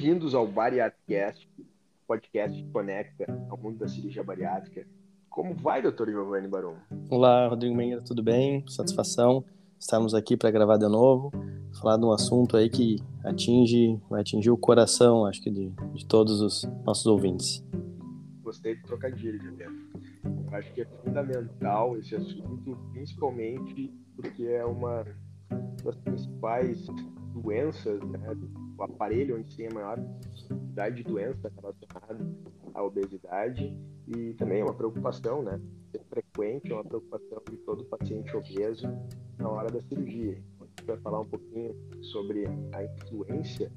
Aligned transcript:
Bem-vindos 0.00 0.32
ao 0.32 0.46
Bariatricast, 0.46 1.50
podcast 2.06 2.62
que 2.62 2.70
conecta 2.70 3.26
ao 3.50 3.58
mundo 3.58 3.78
da 3.78 3.88
cirurgia 3.88 4.22
bariátrica. 4.22 4.86
Como 5.28 5.56
vai, 5.56 5.82
doutor 5.82 6.08
Giovanni 6.08 6.46
Baron? 6.46 6.76
Olá, 7.10 7.48
Rodrigo 7.48 7.74
Menga, 7.74 8.00
tudo 8.00 8.22
bem? 8.22 8.64
Satisfação. 8.68 9.44
Estamos 9.76 10.14
aqui 10.14 10.36
para 10.36 10.52
gravar 10.52 10.76
de 10.76 10.86
novo, 10.86 11.32
falar 11.80 11.96
de 11.96 12.04
um 12.04 12.12
assunto 12.12 12.56
aí 12.56 12.70
que 12.70 12.98
atinge, 13.24 14.00
vai 14.08 14.20
atingir 14.20 14.52
o 14.52 14.56
coração, 14.56 15.26
acho 15.26 15.42
que 15.42 15.50
de, 15.50 15.68
de 15.92 16.06
todos 16.06 16.40
os 16.40 16.62
nossos 16.84 17.06
ouvintes. 17.06 17.66
Gostei 18.40 18.76
do 18.76 18.82
trocadilho, 18.84 19.42
Juliano. 19.42 19.80
Acho 20.52 20.72
que 20.74 20.82
é 20.82 20.84
fundamental 21.02 21.98
esse 21.98 22.14
assunto, 22.14 22.78
principalmente 22.92 23.92
porque 24.14 24.44
é 24.44 24.64
uma 24.64 25.04
das 25.82 25.96
principais 25.96 26.86
doenças, 27.34 28.00
né, 28.02 28.36
o 28.78 28.84
aparelho 28.84 29.36
onde 29.36 29.56
tem 29.56 29.66
a 29.66 29.74
maior 29.74 29.98
quantidade 30.46 30.96
de 30.96 31.02
doença 31.02 31.52
relacionada 31.54 32.26
à 32.72 32.82
obesidade 32.82 33.76
e 34.06 34.32
também 34.34 34.60
é 34.60 34.64
uma 34.64 34.74
preocupação, 34.74 35.42
né, 35.42 35.60
frequente, 36.08 36.70
é 36.70 36.74
uma 36.74 36.84
preocupação 36.84 37.42
de 37.50 37.56
todo 37.58 37.84
paciente 37.84 38.34
obeso 38.36 38.86
na 39.36 39.48
hora 39.48 39.70
da 39.70 39.80
cirurgia. 39.80 40.42
A 40.60 40.64
gente 40.64 40.84
vai 40.86 40.96
falar 40.98 41.20
um 41.20 41.26
pouquinho 41.26 41.74
sobre 42.02 42.46
a 42.72 42.84
influência 42.84 43.70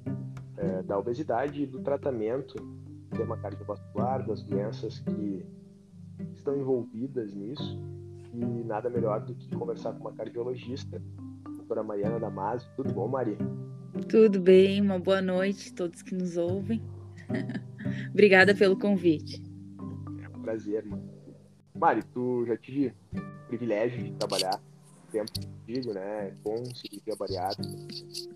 é, 0.58 0.84
da 0.84 0.98
obesidade 0.98 1.64
e 1.64 1.66
do 1.66 1.82
tratamento 1.82 2.56
do 2.56 3.08
sistema 3.10 3.38
cardiovascular, 3.38 4.26
das 4.26 4.44
doenças 4.44 5.00
que 5.00 5.46
estão 6.34 6.56
envolvidas 6.56 7.34
nisso 7.34 7.80
e 8.34 8.64
nada 8.64 8.90
melhor 8.90 9.22
do 9.22 9.36
que 9.36 9.54
conversar 9.56 9.94
com 9.94 10.02
uma 10.02 10.14
cardiologista, 10.14 11.02
a 11.46 11.50
doutora 11.50 11.84
Mariana 11.84 12.20
Damasio. 12.20 12.70
Tudo 12.76 12.94
bom, 12.94 13.08
Maria? 13.08 13.38
Tudo 14.08 14.40
bem, 14.40 14.82
uma 14.82 14.98
boa 14.98 15.22
noite 15.22 15.70
a 15.72 15.76
todos 15.76 16.02
que 16.02 16.16
nos 16.16 16.38
ouvem. 16.38 16.82
Obrigada 18.12 18.56
pelo 18.56 18.78
convite. 18.78 19.44
É 20.24 20.30
um 20.30 20.42
prazer. 20.42 20.86
Mari, 21.76 22.02
tu 22.14 22.46
já 22.46 22.58
tive 22.58 22.94
o 23.14 23.48
privilégio 23.48 24.02
de 24.02 24.12
trabalhar 24.14 24.62
tempo 25.12 25.32
contigo, 25.34 25.94
né, 25.94 26.34
com 26.44 26.64
cirurgia 26.66 27.16
bariátrica. 27.18 27.70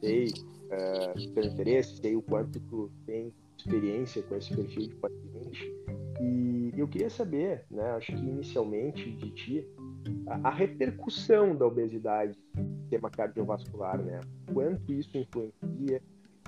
Sei 0.01 0.27
uh, 0.27 1.33
teu 1.33 1.43
interesse, 1.43 1.97
sei 1.97 2.15
o 2.15 2.21
quanto 2.21 2.59
tu 2.59 2.91
tem 3.05 3.33
experiência 3.57 4.21
com 4.23 4.35
esse 4.35 4.53
perfil 4.53 4.89
de 4.89 4.95
paciente. 4.95 5.73
E 6.21 6.73
eu 6.77 6.87
queria 6.87 7.09
saber, 7.09 7.65
né, 7.71 7.91
acho 7.91 8.07
que 8.07 8.21
inicialmente 8.21 9.11
de 9.11 9.31
ti, 9.31 9.67
a, 10.27 10.49
a 10.49 10.51
repercussão 10.51 11.55
da 11.55 11.65
obesidade 11.65 12.37
sistema 12.95 13.09
cardiovascular, 13.09 14.01
né? 14.01 14.21
Quanto 14.53 14.91
isso 14.93 15.17
influencia, 15.17 16.01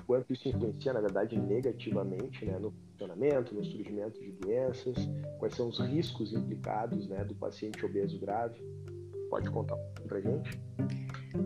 quanto 0.06 0.32
isso 0.32 0.48
influencia, 0.48 0.92
na 0.92 1.00
verdade, 1.00 1.38
negativamente, 1.38 2.44
né, 2.44 2.58
no 2.58 2.72
funcionamento, 2.72 3.54
no 3.54 3.64
surgimento 3.64 4.18
de 4.18 4.32
doenças, 4.32 4.96
quais 5.38 5.54
são 5.54 5.68
os 5.68 5.78
riscos 5.78 6.32
implicados, 6.32 7.06
né, 7.08 7.24
do 7.24 7.34
paciente 7.34 7.84
obeso 7.84 8.18
grave. 8.18 8.60
Pode 9.28 9.50
contar 9.50 9.76
pra 10.06 10.20
gente? 10.20 10.58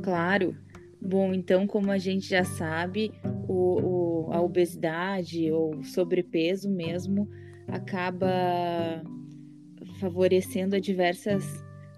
Claro. 0.03 0.57
Bom, 1.01 1.35
então, 1.35 1.67
como 1.67 1.91
a 1.91 1.99
gente 1.99 2.29
já 2.29 2.45
sabe, 2.45 3.13
o, 3.49 4.29
o, 4.29 4.33
a 4.33 4.41
obesidade 4.41 5.51
ou 5.51 5.83
sobrepeso 5.83 6.71
mesmo 6.71 7.29
acaba 7.67 9.03
favorecendo 9.99 10.77
a 10.77 10.79
diversas 10.79 11.45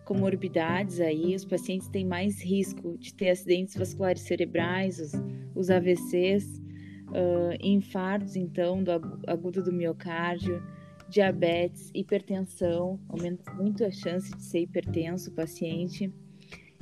comorbidades 0.04 1.00
aí, 1.00 1.34
os 1.34 1.44
pacientes 1.44 1.88
têm 1.88 2.04
mais 2.04 2.42
risco 2.42 2.96
de 2.98 3.14
ter 3.14 3.30
acidentes 3.30 3.74
vasculares 3.74 4.22
cerebrais, 4.22 5.00
os, 5.00 5.12
os 5.54 5.70
AVCs, 5.70 6.60
uh, 7.08 7.56
infartos, 7.60 8.36
então, 8.36 8.82
do 8.82 8.90
agudo 9.26 9.62
do 9.62 9.72
miocárdio, 9.72 10.62
diabetes, 11.08 11.90
hipertensão, 11.94 13.00
aumenta 13.08 13.52
muito 13.54 13.84
a 13.84 13.90
chance 13.90 14.34
de 14.34 14.42
ser 14.42 14.60
hipertenso 14.60 15.30
o 15.30 15.34
paciente. 15.34 16.12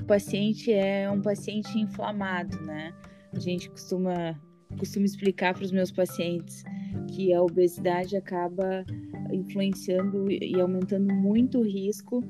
O 0.01 0.05
paciente 0.05 0.73
é 0.73 1.11
um 1.11 1.21
paciente 1.21 1.79
inflamado, 1.79 2.61
né? 2.63 2.93
A 3.33 3.39
gente 3.39 3.71
costuma, 3.71 4.41
costuma 4.79 5.07
explicar 5.07 5.55
para 5.55 5.65
os 5.65 5.71
meus 5.71 5.93
pacientes 5.93 6.65
que 7.09 7.33
a 7.33 7.43
obesidade 7.43 8.17
acaba 8.17 8.85
influenciando 9.33 10.31
e 10.31 10.61
aumentando 10.61 11.13
muito 11.15 11.59
o 11.59 11.63
risco 11.63 12.23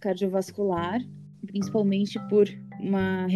cardiovascular, 0.00 1.00
principalmente 1.46 2.18
por, 2.28 2.48
uma, 2.80 3.26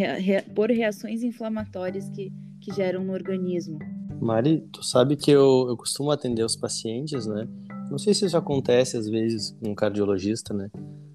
por 0.55 0.69
reações 0.69 1.23
inflamatórias 1.23 2.09
que, 2.09 2.31
que 2.61 2.73
geram 2.73 3.03
no 3.03 3.13
organismo. 3.13 3.79
Mari, 4.19 4.67
tu 4.71 4.83
sabe 4.83 5.15
que 5.15 5.31
eu, 5.31 5.67
eu 5.69 5.77
costumo 5.77 6.11
atender 6.11 6.43
os 6.43 6.55
pacientes, 6.55 7.25
né? 7.27 7.47
Não 7.89 7.97
sei 7.97 8.13
se 8.13 8.25
isso 8.25 8.37
acontece 8.37 8.97
às 8.97 9.07
vezes 9.07 9.51
com 9.61 9.71
um 9.71 9.75
cardiologista, 9.75 10.53
né? 10.53 10.69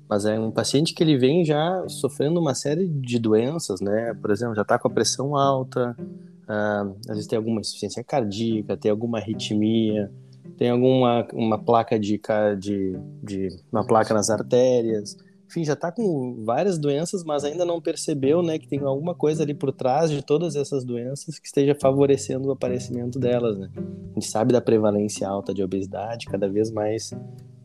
Mas 0.08 0.24
é 0.24 0.38
um 0.38 0.50
paciente 0.50 0.92
que 0.92 1.02
ele 1.02 1.16
vem 1.16 1.44
já 1.44 1.84
sofrendo 1.88 2.40
uma 2.40 2.54
série 2.54 2.88
de 2.88 3.18
doenças, 3.18 3.80
né? 3.80 4.14
Por 4.20 4.30
exemplo, 4.30 4.54
já 4.54 4.62
está 4.62 4.78
com 4.78 4.88
a 4.88 4.90
pressão 4.90 5.36
alta, 5.36 5.96
uh, 5.98 6.96
às 7.08 7.14
vezes 7.14 7.26
tem 7.26 7.36
alguma 7.36 7.60
insuficiência 7.60 8.02
cardíaca, 8.04 8.76
tem 8.76 8.90
alguma 8.90 9.18
arritmia, 9.18 10.10
tem 10.56 10.70
alguma 10.70 11.26
uma 11.32 11.58
placa 11.58 11.98
de, 11.98 12.20
de, 12.58 12.98
de 13.22 13.48
uma 13.72 13.86
placa 13.86 14.12
nas 14.12 14.30
artérias, 14.30 15.16
enfim, 15.50 15.64
já 15.64 15.72
está 15.72 15.90
com 15.90 16.44
várias 16.44 16.78
doenças, 16.78 17.24
mas 17.24 17.42
ainda 17.42 17.64
não 17.64 17.80
percebeu, 17.80 18.40
né, 18.40 18.56
que 18.56 18.68
tem 18.68 18.78
alguma 18.78 19.16
coisa 19.16 19.42
ali 19.42 19.52
por 19.52 19.72
trás 19.72 20.08
de 20.08 20.22
todas 20.22 20.54
essas 20.54 20.84
doenças 20.84 21.40
que 21.40 21.46
esteja 21.46 21.74
favorecendo 21.74 22.48
o 22.48 22.52
aparecimento 22.52 23.18
delas, 23.18 23.58
né? 23.58 23.68
A 23.76 24.14
gente 24.14 24.30
sabe 24.30 24.52
da 24.52 24.60
prevalência 24.60 25.28
alta 25.28 25.52
de 25.52 25.60
obesidade, 25.60 26.26
cada 26.26 26.48
vez 26.48 26.70
mais 26.70 27.10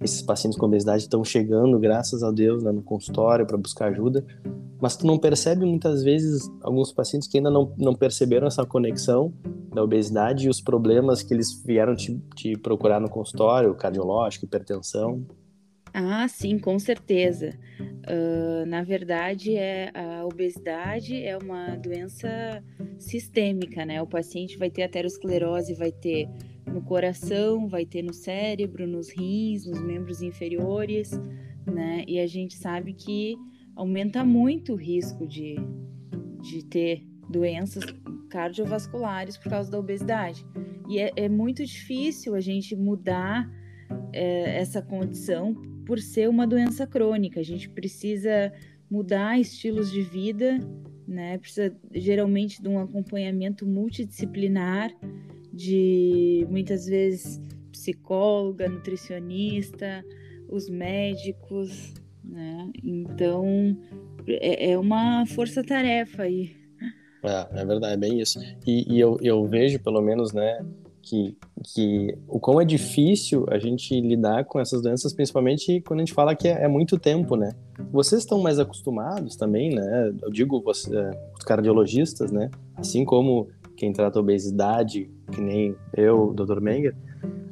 esses 0.01 0.23
pacientes 0.23 0.57
com 0.57 0.65
obesidade 0.65 1.03
estão 1.03 1.23
chegando, 1.23 1.77
graças 1.77 2.23
a 2.23 2.31
Deus, 2.31 2.63
né, 2.63 2.71
no 2.71 2.81
consultório 2.81 3.45
para 3.45 3.55
buscar 3.55 3.91
ajuda, 3.91 4.25
mas 4.81 4.97
tu 4.97 5.05
não 5.05 5.19
percebe 5.19 5.63
muitas 5.63 6.03
vezes 6.03 6.49
alguns 6.61 6.91
pacientes 6.91 7.27
que 7.27 7.37
ainda 7.37 7.51
não, 7.51 7.71
não 7.77 7.93
perceberam 7.93 8.47
essa 8.47 8.65
conexão 8.65 9.31
da 9.73 9.83
obesidade 9.83 10.47
e 10.47 10.49
os 10.49 10.59
problemas 10.59 11.21
que 11.21 11.33
eles 11.35 11.61
vieram 11.63 11.95
te, 11.95 12.19
te 12.35 12.57
procurar 12.57 12.99
no 12.99 13.09
consultório, 13.09 13.75
cardiológico, 13.75 14.45
hipertensão. 14.45 15.23
Ah, 15.97 16.27
sim, 16.27 16.59
com 16.59 16.77
certeza. 16.77 17.57
Uh, 17.79 18.65
na 18.65 18.83
verdade, 18.83 19.55
é, 19.55 19.89
a 19.93 20.25
obesidade 20.25 21.23
é 21.23 21.37
uma 21.37 21.77
doença 21.77 22.61
sistêmica, 22.99 23.85
né? 23.85 24.01
O 24.01 24.05
paciente 24.05 24.57
vai 24.57 24.69
ter 24.69 24.83
aterosclerose, 24.83 25.73
vai 25.73 25.93
ter 25.93 26.27
no 26.67 26.81
coração, 26.81 27.69
vai 27.69 27.85
ter 27.85 28.01
no 28.01 28.11
cérebro, 28.11 28.85
nos 28.85 29.09
rins, 29.09 29.65
nos 29.65 29.81
membros 29.81 30.21
inferiores, 30.21 31.11
né? 31.65 32.03
E 32.05 32.19
a 32.19 32.27
gente 32.27 32.55
sabe 32.55 32.91
que 32.91 33.37
aumenta 33.73 34.25
muito 34.25 34.73
o 34.73 34.75
risco 34.75 35.25
de, 35.25 35.55
de 36.41 36.61
ter 36.65 37.07
doenças 37.29 37.85
cardiovasculares 38.29 39.37
por 39.37 39.49
causa 39.49 39.71
da 39.71 39.79
obesidade. 39.79 40.45
E 40.89 40.99
é, 40.99 41.13
é 41.15 41.29
muito 41.29 41.63
difícil 41.63 42.35
a 42.35 42.41
gente 42.41 42.75
mudar 42.75 43.49
é, 44.11 44.59
essa 44.59 44.81
condição 44.81 45.73
por 45.85 45.99
ser 45.99 46.29
uma 46.29 46.47
doença 46.47 46.85
crônica. 46.87 47.39
A 47.39 47.43
gente 47.43 47.69
precisa 47.69 48.51
mudar 48.89 49.39
estilos 49.39 49.91
de 49.91 50.01
vida, 50.01 50.59
né? 51.07 51.37
Precisa 51.37 51.75
geralmente 51.93 52.61
de 52.61 52.67
um 52.67 52.79
acompanhamento 52.79 53.65
multidisciplinar, 53.65 54.91
de 55.53 56.45
muitas 56.49 56.85
vezes 56.85 57.41
psicóloga, 57.71 58.67
nutricionista, 58.67 60.03
os 60.49 60.69
médicos, 60.69 61.93
né? 62.23 62.69
Então 62.83 63.77
é, 64.27 64.71
é 64.71 64.77
uma 64.77 65.25
força-tarefa 65.25 66.23
aí. 66.23 66.55
É, 67.23 67.61
é 67.61 67.65
verdade, 67.65 67.93
é 67.93 67.97
bem 67.97 68.19
isso. 68.19 68.39
E, 68.65 68.93
e 68.93 68.99
eu, 68.99 69.17
eu 69.21 69.45
vejo, 69.45 69.79
pelo 69.79 70.01
menos, 70.01 70.31
né, 70.33 70.63
que, 71.05 71.37
que 71.63 72.17
o 72.27 72.39
quão 72.39 72.59
é 72.59 72.65
difícil 72.65 73.45
a 73.49 73.59
gente 73.59 73.99
lidar 74.01 74.43
com 74.45 74.59
essas 74.59 74.81
doenças, 74.81 75.13
principalmente 75.13 75.79
quando 75.81 75.99
a 75.99 76.05
gente 76.05 76.13
fala 76.13 76.35
que 76.35 76.47
é, 76.47 76.63
é 76.63 76.67
muito 76.67 76.97
tempo, 76.97 77.35
né? 77.35 77.51
Vocês 77.91 78.23
estão 78.23 78.41
mais 78.41 78.57
acostumados 78.57 79.35
também, 79.35 79.73
né? 79.73 80.13
Eu 80.21 80.31
digo 80.31 80.61
você, 80.61 80.95
é, 80.97 81.11
os 81.37 81.45
cardiologistas, 81.45 82.31
né? 82.31 82.49
Assim 82.75 83.05
como 83.05 83.47
quem 83.77 83.93
trata 83.93 84.19
obesidade, 84.19 85.09
que 85.31 85.41
nem 85.41 85.75
eu, 85.95 86.33
Dr. 86.33 86.59
Menger, 86.59 86.95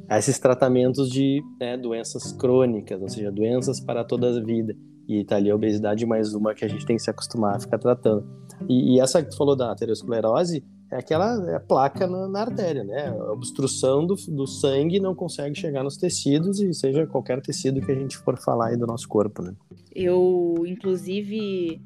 a 0.08 0.18
esses 0.18 0.38
tratamentos 0.38 1.08
de 1.08 1.42
né, 1.60 1.76
doenças 1.76 2.32
crônicas, 2.32 3.00
ou 3.00 3.08
seja, 3.08 3.30
doenças 3.30 3.78
para 3.78 4.04
toda 4.04 4.28
a 4.28 4.42
vida. 4.42 4.74
E 5.06 5.22
tá 5.22 5.36
ali 5.36 5.50
a 5.50 5.54
obesidade 5.54 6.04
mais 6.06 6.34
uma 6.34 6.54
que 6.54 6.64
a 6.64 6.68
gente 6.68 6.84
tem 6.86 6.96
que 6.96 7.02
se 7.02 7.10
acostumar 7.10 7.56
a 7.56 7.60
ficar 7.60 7.78
tratando. 7.78 8.26
E, 8.68 8.94
e 8.96 9.00
essa 9.00 9.22
que 9.22 9.30
tu 9.30 9.36
falou 9.36 9.54
da 9.54 9.70
aterosclerose, 9.70 10.64
é 10.90 10.96
aquela 10.96 11.50
é 11.50 11.58
placa 11.58 12.06
na, 12.06 12.28
na, 12.28 12.40
artéria, 12.40 12.84
né? 12.84 13.08
A 13.08 13.32
obstrução 13.32 14.06
do, 14.06 14.14
do 14.14 14.46
sangue 14.46 15.00
não 15.00 15.14
consegue 15.14 15.54
chegar 15.54 15.82
nos 15.82 15.96
tecidos 15.96 16.60
e 16.60 16.72
seja 16.72 17.06
qualquer 17.06 17.40
tecido 17.40 17.80
que 17.80 17.90
a 17.90 17.94
gente 17.94 18.16
for 18.18 18.38
falar 18.38 18.68
aí 18.68 18.76
do 18.76 18.86
nosso 18.86 19.08
corpo, 19.08 19.42
né? 19.42 19.54
Eu, 19.94 20.64
inclusive, 20.66 21.80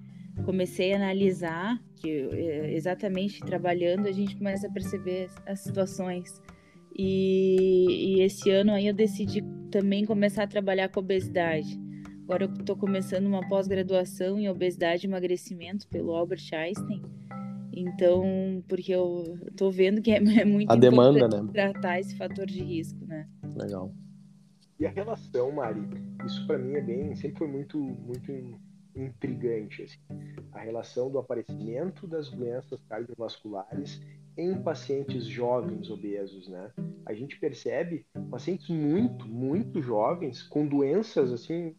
comecei 0.44 0.92
a 0.92 0.96
analisar 0.96 1.78
que 1.96 2.08
é, 2.32 2.74
exatamente 2.74 3.40
trabalhando 3.40 4.06
a 4.06 4.12
gente 4.12 4.36
começa 4.36 4.66
a 4.66 4.70
perceber 4.70 5.28
as 5.46 5.60
situações 5.60 6.40
E, 6.96 8.16
e 8.16 8.22
esse 8.22 8.50
ano 8.50 8.72
aí 8.72 8.86
eu 8.86 8.94
decidi 8.94 9.42
também 9.70 10.04
começar 10.04 10.44
a 10.44 10.46
trabalhar 10.46 10.88
com 10.88 11.00
obesidade. 11.00 11.78
Agora 12.24 12.44
eu 12.44 12.52
estou 12.52 12.76
começando 12.76 13.26
uma 13.26 13.46
pós-graduação 13.48 14.38
em 14.38 14.48
obesidade 14.48 15.06
e 15.06 15.08
emagrecimento 15.08 15.86
pelo 15.88 16.12
Albert 16.12 16.42
Einstein. 16.52 17.02
Então, 17.72 18.62
porque 18.68 18.92
eu 18.92 19.38
estou 19.50 19.70
vendo 19.70 20.00
que 20.00 20.10
é, 20.10 20.16
é 20.40 20.44
muito 20.44 20.70
a 20.70 20.76
demanda, 20.76 21.28
né? 21.28 21.50
tratar 21.52 22.00
esse 22.00 22.16
fator 22.16 22.46
de 22.46 22.62
risco, 22.62 23.04
né? 23.06 23.28
Legal. 23.56 23.92
E 24.78 24.86
a 24.86 24.90
relação, 24.90 25.50
Mari, 25.50 25.80
isso 26.24 26.46
para 26.46 26.58
mim 26.58 26.74
é 26.74 26.80
bem, 26.80 27.14
sempre 27.16 27.38
foi 27.38 27.48
muito, 27.48 27.78
muito 27.78 28.32
intrigante, 28.94 29.82
assim. 29.82 29.98
a 30.52 30.60
relação 30.60 31.10
do 31.10 31.18
aparecimento 31.18 32.06
das 32.06 32.30
doenças 32.30 32.80
cardiovasculares 32.88 34.00
em 34.36 34.54
pacientes 34.62 35.24
jovens 35.26 35.90
obesos, 35.90 36.48
né? 36.48 36.70
A 37.04 37.12
gente 37.12 37.38
percebe 37.40 38.06
pacientes 38.30 38.68
muito, 38.68 39.26
muito 39.26 39.82
jovens 39.82 40.44
com 40.44 40.66
doenças 40.66 41.32
assim 41.32 41.74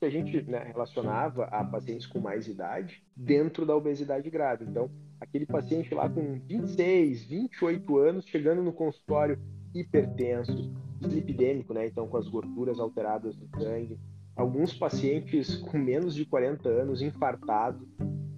que 0.00 0.06
a 0.06 0.10
gente 0.10 0.40
né, 0.44 0.64
relacionava 0.64 1.44
a 1.44 1.62
pacientes 1.62 2.06
com 2.06 2.18
mais 2.18 2.48
idade 2.48 3.04
dentro 3.14 3.66
da 3.66 3.76
obesidade 3.76 4.30
grave. 4.30 4.64
Então, 4.64 4.90
aquele 5.20 5.46
paciente 5.46 5.94
lá 5.94 6.08
com 6.08 6.40
26, 6.48 7.24
28 7.24 7.98
anos 7.98 8.26
chegando 8.26 8.62
no 8.62 8.72
consultório 8.72 9.38
hipertenso, 9.74 10.72
lipidêmico, 11.00 11.72
né? 11.74 11.86
Então, 11.86 12.08
com 12.08 12.16
as 12.16 12.28
gorduras 12.28 12.80
alteradas 12.80 13.36
no 13.36 13.48
sangue. 13.60 13.98
Alguns 14.34 14.72
pacientes 14.72 15.56
com 15.56 15.78
menos 15.78 16.14
de 16.14 16.24
40 16.24 16.68
anos, 16.68 17.02
infartado, 17.02 17.86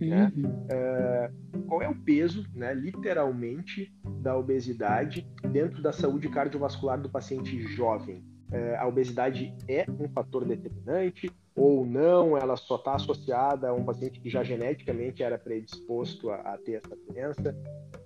né? 0.00 0.32
Uhum. 0.37 0.46
Uh, 0.46 1.62
qual 1.67 1.82
é 1.82 1.88
o 1.88 1.94
peso, 1.94 2.44
né, 2.55 2.75
literalmente, 2.75 3.93
da 4.20 4.37
obesidade 4.37 5.26
dentro 5.50 5.82
da 5.82 5.93
saúde 5.93 6.28
cardiovascular 6.28 7.00
do 7.00 7.08
paciente 7.08 7.61
jovem? 7.75 8.25
Uh, 8.50 8.76
a 8.78 8.87
obesidade 8.87 9.55
é 9.69 9.87
um 9.88 10.08
fator 10.08 10.44
determinante 10.44 11.31
ou 11.54 11.84
não? 11.84 12.37
Ela 12.37 12.56
só 12.56 12.76
está 12.76 12.94
associada 12.94 13.69
a 13.69 13.75
um 13.75 13.84
paciente 13.84 14.20
que 14.20 14.28
já 14.28 14.43
geneticamente 14.43 15.22
era 15.22 15.38
predisposto 15.38 16.31
a, 16.31 16.37
a 16.37 16.58
ter 16.58 16.82
essa 16.84 16.96
doença? 17.08 17.56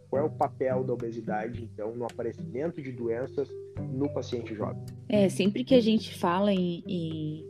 Qual 0.08 0.22
é 0.22 0.24
o 0.24 0.30
papel 0.30 0.84
da 0.84 0.92
obesidade, 0.92 1.62
então, 1.62 1.94
no 1.94 2.04
aparecimento 2.04 2.80
de 2.80 2.92
doenças 2.92 3.48
no 3.92 4.08
paciente 4.12 4.54
jovem? 4.54 4.82
É, 5.08 5.28
sempre 5.28 5.64
que 5.64 5.74
a 5.74 5.80
gente 5.80 6.16
fala 6.16 6.52
em, 6.52 6.82
em, 6.86 7.44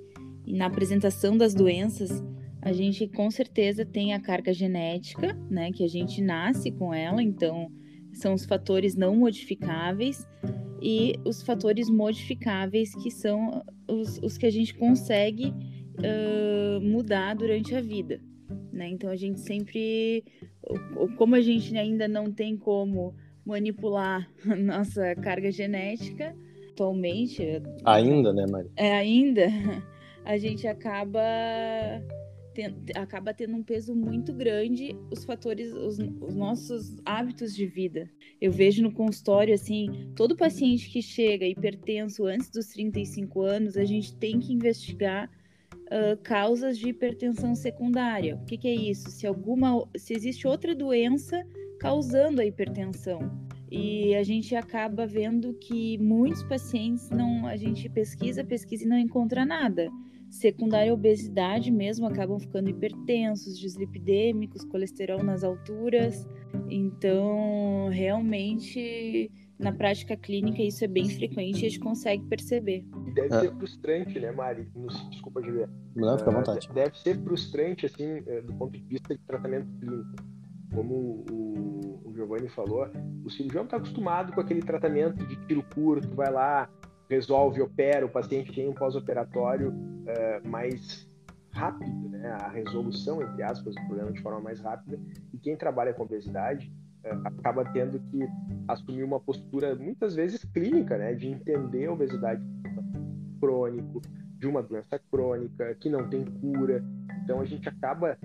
na 0.46 0.66
apresentação 0.66 1.36
das 1.36 1.54
doenças, 1.54 2.22
a 2.62 2.72
gente 2.72 3.06
com 3.08 3.30
certeza 3.30 3.84
tem 3.84 4.14
a 4.14 4.20
carga 4.20 4.52
genética, 4.52 5.34
né, 5.50 5.70
que 5.70 5.84
a 5.84 5.88
gente 5.88 6.20
nasce 6.20 6.72
com 6.72 6.92
ela, 6.92 7.22
então 7.22 7.70
são 8.12 8.34
os 8.34 8.44
fatores 8.44 8.96
não 8.96 9.14
modificáveis 9.14 10.26
e 10.80 11.14
os 11.24 11.42
fatores 11.42 11.88
modificáveis 11.88 12.94
que 12.94 13.10
são 13.10 13.62
os, 13.88 14.18
os 14.18 14.38
que 14.38 14.46
a 14.46 14.50
gente 14.50 14.74
consegue 14.74 15.54
uh, 15.98 16.80
mudar 16.80 17.34
durante 17.34 17.74
a 17.74 17.80
vida, 17.80 18.20
né? 18.72 18.88
Então 18.88 19.10
a 19.10 19.16
gente 19.16 19.40
sempre, 19.40 20.24
como 21.16 21.34
a 21.34 21.40
gente 21.40 21.76
ainda 21.76 22.06
não 22.06 22.30
tem 22.30 22.56
como 22.56 23.14
manipular 23.44 24.28
a 24.48 24.56
nossa 24.56 25.14
carga 25.16 25.50
genética 25.50 26.36
atualmente, 26.70 27.42
ainda, 27.84 28.32
né, 28.32 28.44
Maria? 28.50 28.70
É 28.76 28.92
ainda 28.92 29.46
a 30.24 30.36
gente 30.36 30.66
acaba 30.66 31.20
acaba 32.94 33.34
tendo 33.34 33.54
um 33.54 33.62
peso 33.62 33.94
muito 33.94 34.32
grande 34.32 34.96
os 35.10 35.24
fatores, 35.24 35.72
os, 35.72 35.98
os, 35.98 36.34
nossos 36.34 36.96
hábitos 37.04 37.54
de 37.54 37.66
vida. 37.66 38.08
Eu 38.40 38.50
vejo 38.50 38.82
no 38.82 38.92
consultório, 38.92 39.54
assim, 39.54 40.10
todo 40.16 40.36
paciente 40.36 40.90
que 40.90 41.02
chega 41.02 41.46
hipertenso 41.46 42.24
antes 42.24 42.50
dos 42.50 42.68
35 42.68 43.42
anos, 43.42 43.76
a 43.76 43.84
gente 43.84 44.14
tem 44.16 44.38
que 44.38 44.52
investigar 44.52 45.30
uh, 45.86 46.16
causas 46.22 46.78
de 46.78 46.88
hipertensão 46.88 47.54
secundária. 47.54 48.36
O 48.36 48.44
que, 48.44 48.56
que 48.56 48.68
é 48.68 48.74
isso? 48.74 49.10
Se 49.10 49.26
alguma, 49.26 49.86
se 49.96 50.14
existe 50.14 50.46
outra 50.46 50.74
doença 50.74 51.44
causando 51.78 52.40
a 52.40 52.46
hipertensão. 52.46 53.30
E 53.70 54.14
a 54.14 54.22
gente 54.22 54.54
acaba 54.54 55.06
vendo 55.06 55.52
que 55.54 55.98
muitos 55.98 56.42
pacientes 56.44 57.10
não, 57.10 57.46
a 57.46 57.56
gente 57.56 57.88
pesquisa, 57.88 58.44
pesquisa 58.44 58.84
e 58.84 58.88
não 58.88 58.98
encontra 58.98 59.44
nada 59.44 59.90
secundária 60.30 60.92
obesidade 60.92 61.70
mesmo, 61.70 62.06
acabam 62.06 62.38
ficando 62.38 62.68
hipertensos, 62.68 63.58
dislipidêmicos, 63.58 64.64
colesterol 64.64 65.22
nas 65.22 65.44
alturas. 65.44 66.26
Então, 66.68 67.88
realmente, 67.90 69.30
na 69.58 69.72
prática 69.72 70.16
clínica, 70.16 70.62
isso 70.62 70.84
é 70.84 70.88
bem 70.88 71.08
frequente 71.08 71.62
e 71.62 71.66
a 71.66 71.68
gente 71.68 71.80
consegue 71.80 72.22
perceber. 72.24 72.84
E 73.06 73.10
deve 73.12 73.34
é. 73.34 73.40
ser 73.40 73.54
frustrante, 73.56 74.20
né, 74.20 74.30
Mari? 74.30 74.68
Desculpa, 75.10 75.42
Juliana. 75.42 75.72
Não, 75.94 76.18
fica 76.18 76.30
à 76.30 76.34
vontade. 76.34 76.68
Uh, 76.68 76.74
deve 76.74 76.98
ser 76.98 77.18
frustrante, 77.22 77.86
assim, 77.86 78.22
eh, 78.26 78.42
do 78.42 78.52
ponto 78.54 78.72
de 78.72 78.84
vista 78.84 79.14
de 79.14 79.20
tratamento 79.22 79.66
clínico. 79.78 80.14
Como 80.74 81.24
o, 81.30 82.02
o 82.04 82.12
Giovanni 82.14 82.48
falou, 82.48 82.86
o 83.24 83.30
cirurgião 83.30 83.64
está 83.64 83.78
acostumado 83.78 84.32
com 84.32 84.40
aquele 84.40 84.60
tratamento 84.60 85.24
de 85.26 85.36
tiro 85.46 85.64
curto, 85.74 86.14
vai 86.14 86.30
lá, 86.30 86.68
resolve, 87.08 87.62
opera, 87.62 88.04
o 88.04 88.10
paciente 88.10 88.52
tem 88.52 88.68
um 88.68 88.74
pós-operatório 88.74 89.70
uh, 89.70 90.46
mais 90.46 91.08
rápido, 91.50 92.10
né? 92.10 92.28
a 92.42 92.48
resolução, 92.48 93.22
entre 93.22 93.42
aspas, 93.42 93.74
do 93.74 93.86
problema 93.86 94.12
de 94.12 94.20
forma 94.20 94.40
mais 94.40 94.60
rápida, 94.60 95.00
e 95.32 95.38
quem 95.38 95.56
trabalha 95.56 95.94
com 95.94 96.02
obesidade 96.02 96.70
acaba 97.24 97.64
tendo 97.64 97.98
que 98.10 98.20
assumir 98.68 99.02
uma 99.02 99.20
postura, 99.20 99.74
muitas 99.74 100.14
vezes 100.14 100.44
clínica, 100.44 100.96
né? 100.98 101.14
de 101.14 101.28
entender 101.28 101.86
a 101.86 101.92
obesidade 101.92 102.42
crônico, 103.40 104.00
de 104.38 104.46
uma 104.46 104.62
doença 104.62 104.98
crônica, 105.10 105.74
que 105.76 105.88
não 105.88 106.08
tem 106.08 106.24
cura, 106.24 106.84
então 107.24 107.40
a 107.40 107.44
gente 107.44 107.68
acaba 107.68 108.18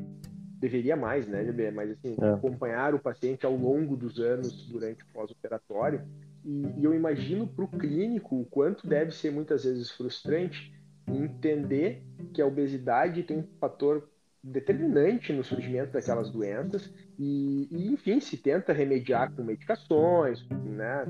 deveria 0.59 0.95
mais, 0.95 1.27
né, 1.27 1.43
GB? 1.43 1.71
Mas 1.71 1.89
assim, 1.89 2.15
é. 2.21 2.33
acompanhar 2.33 2.93
o 2.93 2.99
paciente 2.99 3.45
ao 3.47 3.55
longo 3.55 3.97
dos 3.97 4.19
anos 4.19 4.67
durante 4.67 5.03
o 5.03 5.07
pós-operatório 5.11 6.03
e, 6.45 6.65
e 6.77 6.83
eu 6.83 6.93
imagino 6.93 7.47
para 7.47 7.65
o 7.65 7.67
clínico 7.67 8.39
o 8.39 8.45
quanto 8.45 8.87
deve 8.87 9.11
ser 9.11 9.31
muitas 9.31 9.63
vezes 9.63 9.89
frustrante 9.89 10.71
entender 11.07 12.03
que 12.31 12.41
a 12.41 12.45
obesidade 12.45 13.23
tem 13.23 13.39
um 13.39 13.47
fator 13.59 14.07
determinante 14.43 15.33
no 15.33 15.43
surgimento 15.43 15.91
daquelas 15.91 16.29
doenças 16.29 16.91
e, 17.21 17.67
e, 17.69 17.93
enfim 17.93 18.19
se 18.19 18.35
tenta 18.35 18.73
remediar 18.73 19.31
com 19.31 19.43
medicações, 19.43 20.43
né, 20.65 21.05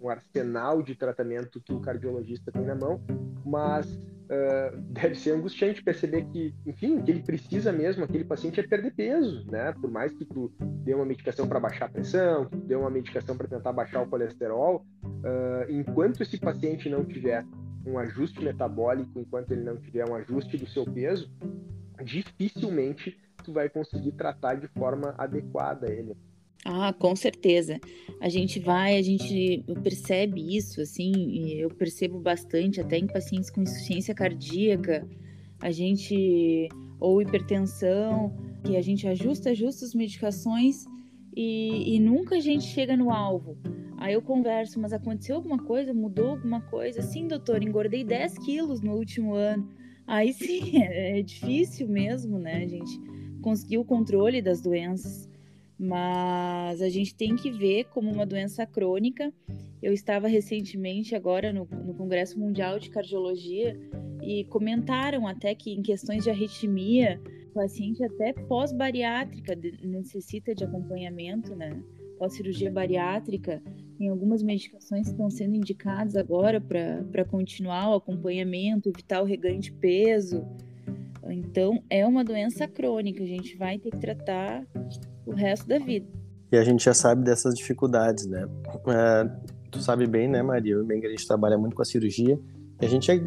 um 0.00 0.08
arsenal 0.08 0.80
de 0.80 0.94
tratamento 0.94 1.60
que 1.60 1.72
o 1.72 1.80
cardiologista 1.80 2.52
tem 2.52 2.62
na 2.62 2.76
mão, 2.76 3.02
mas 3.44 3.86
uh, 3.94 4.80
deve 4.90 5.16
ser 5.16 5.32
angustiante 5.32 5.82
perceber 5.82 6.24
que, 6.26 6.54
enfim, 6.64 7.02
que 7.02 7.10
ele 7.10 7.22
precisa 7.22 7.72
mesmo, 7.72 8.04
aquele 8.04 8.24
paciente, 8.24 8.60
é 8.60 8.62
perder 8.62 8.92
peso, 8.92 9.44
né? 9.50 9.72
Por 9.72 9.90
mais 9.90 10.12
que 10.12 10.24
tu 10.24 10.52
dê 10.60 10.94
uma 10.94 11.06
medicação 11.06 11.48
para 11.48 11.58
baixar 11.58 11.86
a 11.86 11.88
pressão, 11.88 12.44
que 12.44 12.56
tu 12.56 12.66
dê 12.66 12.76
uma 12.76 12.90
medicação 12.90 13.36
para 13.36 13.48
tentar 13.48 13.72
baixar 13.72 14.02
o 14.02 14.06
colesterol, 14.06 14.84
uh, 15.04 15.70
enquanto 15.70 16.22
esse 16.22 16.38
paciente 16.38 16.88
não 16.88 17.04
tiver 17.04 17.44
um 17.86 17.98
ajuste 17.98 18.42
metabólico, 18.42 19.18
enquanto 19.18 19.50
ele 19.52 19.62
não 19.62 19.78
tiver 19.78 20.08
um 20.08 20.14
ajuste 20.14 20.56
do 20.58 20.66
seu 20.66 20.84
peso, 20.84 21.30
dificilmente 22.02 23.18
tu 23.44 23.52
vai 23.52 23.68
conseguir 23.68 24.12
tratar 24.12 24.54
de 24.54 24.66
forma 24.68 25.14
adequada 25.18 25.92
ele. 25.92 26.16
Ah, 26.64 26.94
com 26.94 27.14
certeza. 27.14 27.78
A 28.20 28.28
gente 28.28 28.58
vai, 28.58 28.96
a 28.96 29.02
gente 29.02 29.62
percebe 29.82 30.56
isso, 30.56 30.80
assim, 30.80 31.50
eu 31.58 31.68
percebo 31.68 32.18
bastante, 32.18 32.80
até 32.80 32.96
em 32.96 33.06
pacientes 33.06 33.50
com 33.50 33.60
insuficiência 33.60 34.14
cardíaca, 34.14 35.06
a 35.60 35.70
gente, 35.70 36.68
ou 36.98 37.20
hipertensão, 37.20 38.34
que 38.64 38.76
a 38.78 38.82
gente 38.82 39.06
ajusta, 39.06 39.50
ajusta 39.50 39.84
as 39.84 39.94
medicações 39.94 40.86
e, 41.36 41.96
e 41.96 42.00
nunca 42.00 42.36
a 42.36 42.40
gente 42.40 42.64
chega 42.64 42.96
no 42.96 43.10
alvo. 43.10 43.58
Aí 43.98 44.14
eu 44.14 44.22
converso, 44.22 44.80
mas 44.80 44.92
aconteceu 44.92 45.36
alguma 45.36 45.58
coisa? 45.58 45.92
Mudou 45.92 46.30
alguma 46.30 46.62
coisa? 46.62 47.02
Sim, 47.02 47.28
doutor, 47.28 47.62
engordei 47.62 48.02
10 48.02 48.38
quilos 48.38 48.80
no 48.80 48.94
último 48.94 49.34
ano. 49.34 49.68
Aí 50.06 50.32
sim, 50.32 50.80
é 50.82 51.20
difícil 51.20 51.88
mesmo, 51.88 52.38
né, 52.38 52.66
gente 52.66 53.13
conseguir 53.44 53.78
o 53.78 53.84
controle 53.84 54.42
das 54.42 54.60
doenças 54.60 55.28
mas 55.78 56.80
a 56.80 56.88
gente 56.88 57.14
tem 57.14 57.34
que 57.34 57.50
ver 57.50 57.84
como 57.86 58.10
uma 58.10 58.24
doença 58.24 58.64
crônica. 58.66 59.32
Eu 59.82 59.92
estava 59.92 60.28
recentemente 60.28 61.14
agora 61.14 61.52
no, 61.52 61.68
no 61.84 61.94
Congresso 61.94 62.38
Mundial 62.38 62.78
de 62.78 62.90
Cardiologia 62.90 63.78
e 64.22 64.44
comentaram 64.44 65.26
até 65.26 65.54
que 65.54 65.72
em 65.72 65.82
questões 65.82 66.24
de 66.24 66.30
arritmia, 66.30 67.20
o 67.50 67.54
paciente 67.54 68.02
até 68.02 68.32
pós-bariátrica 68.32 69.54
necessita 69.82 70.54
de 70.54 70.64
acompanhamento, 70.64 71.54
né? 71.54 71.78
Pós-cirurgia 72.18 72.70
bariátrica, 72.70 73.60
tem 73.98 74.08
algumas 74.08 74.42
medicações 74.42 75.08
que 75.08 75.12
estão 75.12 75.28
sendo 75.28 75.56
indicadas 75.56 76.16
agora 76.16 76.60
para 76.60 77.24
continuar 77.24 77.90
o 77.90 77.96
acompanhamento, 77.96 78.88
evitar 78.88 79.20
o 79.20 79.24
reganho 79.24 79.60
de 79.60 79.72
peso. 79.72 80.46
Então, 81.32 81.82
é 81.88 82.06
uma 82.06 82.24
doença 82.24 82.66
crônica, 82.68 83.22
a 83.22 83.26
gente 83.26 83.56
vai 83.56 83.78
ter 83.78 83.90
que 83.90 83.98
tratar 83.98 84.64
o 85.26 85.32
resto 85.32 85.66
da 85.66 85.78
vida. 85.78 86.06
E 86.52 86.56
a 86.56 86.64
gente 86.64 86.84
já 86.84 86.94
sabe 86.94 87.24
dessas 87.24 87.54
dificuldades, 87.54 88.26
né? 88.26 88.46
É, 88.88 89.28
tu 89.70 89.80
sabe 89.80 90.06
bem, 90.06 90.28
né, 90.28 90.42
Maria? 90.42 90.82
Bem 90.84 91.04
a 91.04 91.08
gente 91.08 91.26
trabalha 91.26 91.58
muito 91.58 91.74
com 91.74 91.82
a 91.82 91.84
cirurgia. 91.84 92.38
A 92.78 92.86
gente 92.86 93.10
é, 93.10 93.20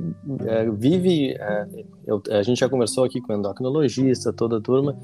é, 0.45 0.69
vive, 0.71 1.31
é, 1.31 1.67
eu, 2.05 2.21
a 2.29 2.43
gente 2.43 2.59
já 2.59 2.69
conversou 2.69 3.03
aqui 3.03 3.19
com 3.19 3.33
o 3.33 3.35
endocrinologista, 3.37 4.31
toda 4.31 4.57
a 4.57 4.61
turma, 4.61 4.97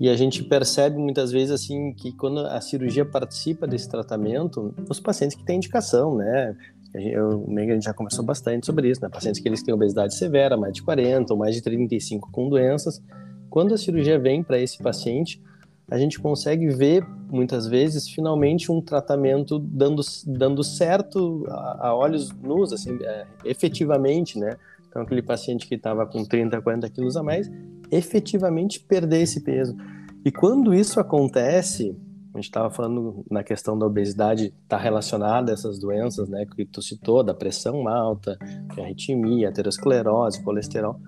e 0.00 0.08
a 0.08 0.16
gente 0.16 0.44
percebe 0.44 0.96
muitas 0.98 1.32
vezes 1.32 1.50
assim 1.50 1.92
que 1.92 2.12
quando 2.12 2.40
a 2.40 2.60
cirurgia 2.60 3.04
participa 3.04 3.66
desse 3.66 3.88
tratamento, 3.88 4.74
os 4.88 5.00
pacientes 5.00 5.36
que 5.36 5.44
têm 5.44 5.56
indicação, 5.56 6.16
né? 6.16 6.56
Eu, 6.94 7.44
a 7.46 7.60
gente 7.60 7.84
já 7.84 7.92
conversou 7.92 8.24
bastante 8.24 8.66
sobre 8.66 8.88
isso, 8.88 9.00
né? 9.02 9.08
Pacientes 9.08 9.40
que 9.40 9.48
eles 9.48 9.62
têm 9.62 9.74
obesidade 9.74 10.14
severa, 10.14 10.56
mais 10.56 10.72
de 10.72 10.82
40 10.82 11.32
ou 11.32 11.38
mais 11.38 11.54
de 11.54 11.62
35 11.62 12.30
com 12.32 12.48
doenças. 12.48 13.02
Quando 13.50 13.74
a 13.74 13.78
cirurgia 13.78 14.18
vem 14.18 14.42
para 14.42 14.58
esse 14.58 14.78
paciente, 14.78 15.42
a 15.90 15.98
gente 15.98 16.18
consegue 16.18 16.68
ver 16.68 17.04
muitas 17.30 17.66
vezes 17.66 18.08
finalmente 18.08 18.70
um 18.70 18.80
tratamento 18.80 19.58
dando, 19.58 20.02
dando 20.26 20.62
certo 20.62 21.44
a, 21.48 21.88
a 21.88 21.94
olhos 21.94 22.30
nus, 22.42 22.72
assim, 22.72 22.98
é, 23.02 23.26
efetivamente, 23.44 24.38
né? 24.38 24.56
Então 24.88 25.02
aquele 25.02 25.22
paciente 25.22 25.66
que 25.66 25.74
estava 25.74 26.06
com 26.06 26.24
30, 26.24 26.60
40 26.60 26.88
quilos 26.90 27.16
a 27.16 27.22
mais, 27.22 27.50
efetivamente 27.90 28.80
perder 28.80 29.22
esse 29.22 29.40
peso. 29.40 29.76
E 30.24 30.30
quando 30.30 30.74
isso 30.74 30.98
acontece, 30.98 31.96
a 32.38 32.40
gente 32.40 32.50
estava 32.50 32.70
falando 32.70 33.24
na 33.30 33.42
questão 33.42 33.78
da 33.78 33.86
obesidade 33.86 34.54
está 34.62 34.76
relacionada 34.76 35.50
a 35.50 35.54
essas 35.54 35.78
doenças, 35.78 36.28
né, 36.28 36.46
que 36.46 36.64
tu 36.64 36.80
citou, 36.80 37.22
da 37.22 37.34
pressão 37.34 37.88
alta, 37.88 38.38
arritmia, 38.78 39.48
aterosclerose, 39.48 40.42
colesterol. 40.42 41.00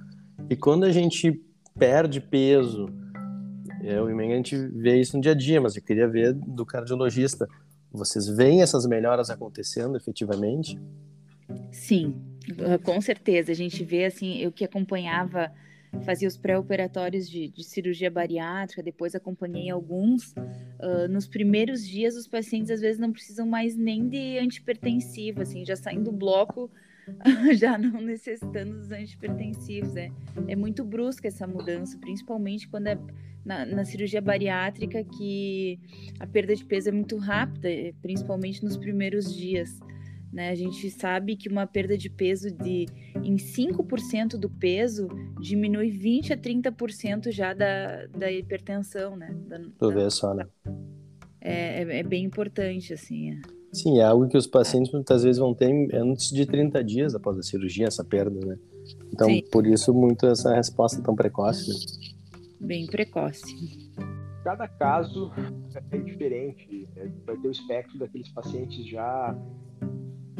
E 0.49 0.56
quando 0.56 0.84
a 0.84 0.90
gente 0.90 1.40
perde 1.78 2.20
peso, 2.20 2.87
eu 3.82 4.10
e 4.10 4.32
a 4.32 4.37
gente 4.37 4.56
vê 4.56 5.00
isso 5.00 5.16
no 5.16 5.22
dia 5.22 5.32
a 5.32 5.34
dia, 5.34 5.60
mas 5.60 5.76
eu 5.76 5.82
queria 5.82 6.08
ver 6.08 6.34
do 6.34 6.66
cardiologista. 6.66 7.49
Vocês 7.92 8.28
veem 8.28 8.62
essas 8.62 8.87
melhoras 8.87 9.30
acontecendo 9.30 9.96
efetivamente? 9.96 10.78
Sim, 11.70 12.14
com 12.84 13.00
certeza. 13.00 13.52
A 13.52 13.54
gente 13.54 13.84
vê 13.84 14.04
assim, 14.04 14.38
eu 14.38 14.52
que 14.52 14.64
acompanhava 14.64 15.50
fazia 16.04 16.28
os 16.28 16.37
pré-operatórios 16.37 17.28
de, 17.28 17.49
de, 17.49 17.64
cirurgia 17.64 18.11
bariátrica, 18.11 18.82
depois 18.82 19.14
acompanhei 19.14 19.70
alguns. 19.70 20.32
Uh, 20.32 21.09
nos 21.09 21.26
primeiros 21.26 21.87
dias, 21.87 22.16
os 22.16 22.26
pacientes 22.26 22.70
às 22.70 22.80
vezes 22.80 22.99
não 22.99 23.12
precisam 23.12 23.47
mais 23.47 23.76
nem 23.76 24.09
de 24.09 24.38
antipertensivo, 24.38 25.42
assim, 25.42 25.64
já 25.64 25.76
saem 25.76 26.02
do 26.02 26.12
bloco, 26.12 26.70
já 27.54 27.76
não 27.76 28.00
necessitando 28.00 28.78
dos 28.78 28.90
antipertensivos. 28.90 29.97
É, 29.97 30.11
é 30.49 30.56
muito 30.56 30.85
brusca 30.85 31.28
essa 31.28 31.47
mudança, 31.47 31.99
principalmente 31.99 32.68
quando 32.68 32.87
é 32.87 32.99
na, 33.44 33.64
na 33.64 33.85
cirurgia 33.85 34.20
bariátrica, 34.20 35.02
que 35.02 35.78
a 36.18 36.26
perda 36.26 36.54
de 36.54 36.64
peso 36.64 36.88
é 36.88 36.92
muito 36.92 37.16
rápida, 37.16 37.68
principalmente 38.02 38.62
nos 38.64 38.76
primeiros 38.76 39.35
dias. 39.35 39.80
Né? 40.32 40.50
A 40.50 40.54
gente 40.54 40.88
sabe 40.90 41.37
que 41.37 41.49
uma 41.49 41.66
perda 41.66 41.99
de 41.99 42.08
peso 42.08 42.50
de 42.50 42.87
em 43.16 43.37
5% 43.37 44.37
do 44.37 44.49
peso 44.49 45.08
diminui 45.40 45.90
20 45.90 46.32
a 46.32 46.37
30% 46.37 47.32
já 47.32 47.52
da, 47.52 48.06
da 48.06 48.30
hipertensão, 48.30 49.16
né? 49.16 49.34
Da, 49.49 49.60
tu 49.78 49.90
vê 49.90 50.08
só, 50.08 50.32
né? 50.32 50.46
É, 51.40 51.82
é, 51.82 51.99
é, 51.99 52.02
bem 52.02 52.25
importante, 52.25 52.92
assim. 52.92 53.32
É. 53.32 53.40
Sim, 53.72 53.99
é 53.99 54.04
algo 54.04 54.28
que 54.28 54.37
os 54.37 54.46
pacientes 54.46 54.92
muitas 54.92 55.22
vezes 55.22 55.38
vão 55.38 55.54
ter 55.54 55.70
antes 55.94 56.30
de 56.30 56.46
30 56.46 56.82
dias 56.84 57.14
após 57.14 57.38
a 57.38 57.42
cirurgia, 57.42 57.87
essa 57.87 58.04
perda, 58.04 58.44
né? 58.44 58.56
Então, 59.12 59.28
Sim. 59.28 59.42
por 59.50 59.66
isso, 59.66 59.92
muito 59.94 60.26
essa 60.26 60.54
resposta 60.54 61.02
tão 61.02 61.14
precoce. 61.14 61.70
Né? 61.70 62.37
Bem 62.60 62.87
precoce. 62.87 63.54
Cada 64.44 64.66
caso 64.68 65.32
é 65.90 65.99
diferente. 65.99 66.88
Né? 66.94 67.12
Vai 67.25 67.37
ter 67.37 67.49
o 67.49 67.50
espectro 67.50 67.99
daqueles 67.99 68.28
pacientes 68.30 68.87
já 68.87 69.37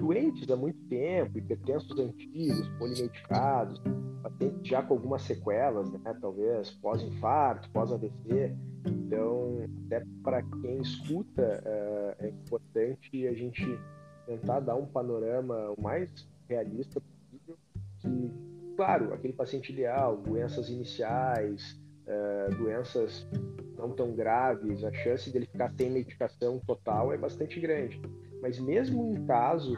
doentes 0.01 0.51
há 0.51 0.57
muito 0.57 0.79
tempo, 0.89 1.39
hipertensos 1.39 1.97
antigos, 1.99 2.69
polimedicados, 2.79 3.81
pacientes 4.23 4.67
já 4.67 4.83
com 4.83 4.95
algumas 4.95 5.23
sequelas, 5.23 5.91
né? 5.93 6.17
talvez 6.21 6.71
pós-infarto, 6.71 7.71
pós-AVC. 7.71 8.57
Então, 8.87 9.69
até 9.87 10.05
para 10.23 10.43
quem 10.43 10.81
escuta, 10.81 11.63
eh, 11.65 12.17
é 12.21 12.29
importante 12.29 13.27
a 13.27 13.33
gente 13.35 13.79
tentar 14.27 14.61
dar 14.61 14.77
um 14.77 14.87
panorama 14.87 15.75
o 15.77 15.81
mais 15.81 16.11
realista 16.49 17.01
possível. 17.01 17.57
Que, 17.99 18.31
claro, 18.77 19.13
aquele 19.13 19.35
paciente 19.35 19.73
ideal, 19.73 20.17
doenças 20.17 20.71
iniciais, 20.71 21.79
eh, 22.07 22.49
doenças 22.57 23.29
não 23.77 23.91
tão 23.91 24.15
graves, 24.15 24.83
a 24.85 24.93
chance 24.93 25.31
dele 25.31 25.47
ficar 25.47 25.71
sem 25.73 25.91
medicação 25.91 26.59
total 26.67 27.13
é 27.13 27.19
bastante 27.19 27.61
grande. 27.61 28.01
Mas 28.41 28.59
mesmo 28.59 29.13
em 29.13 29.27
caso, 29.27 29.77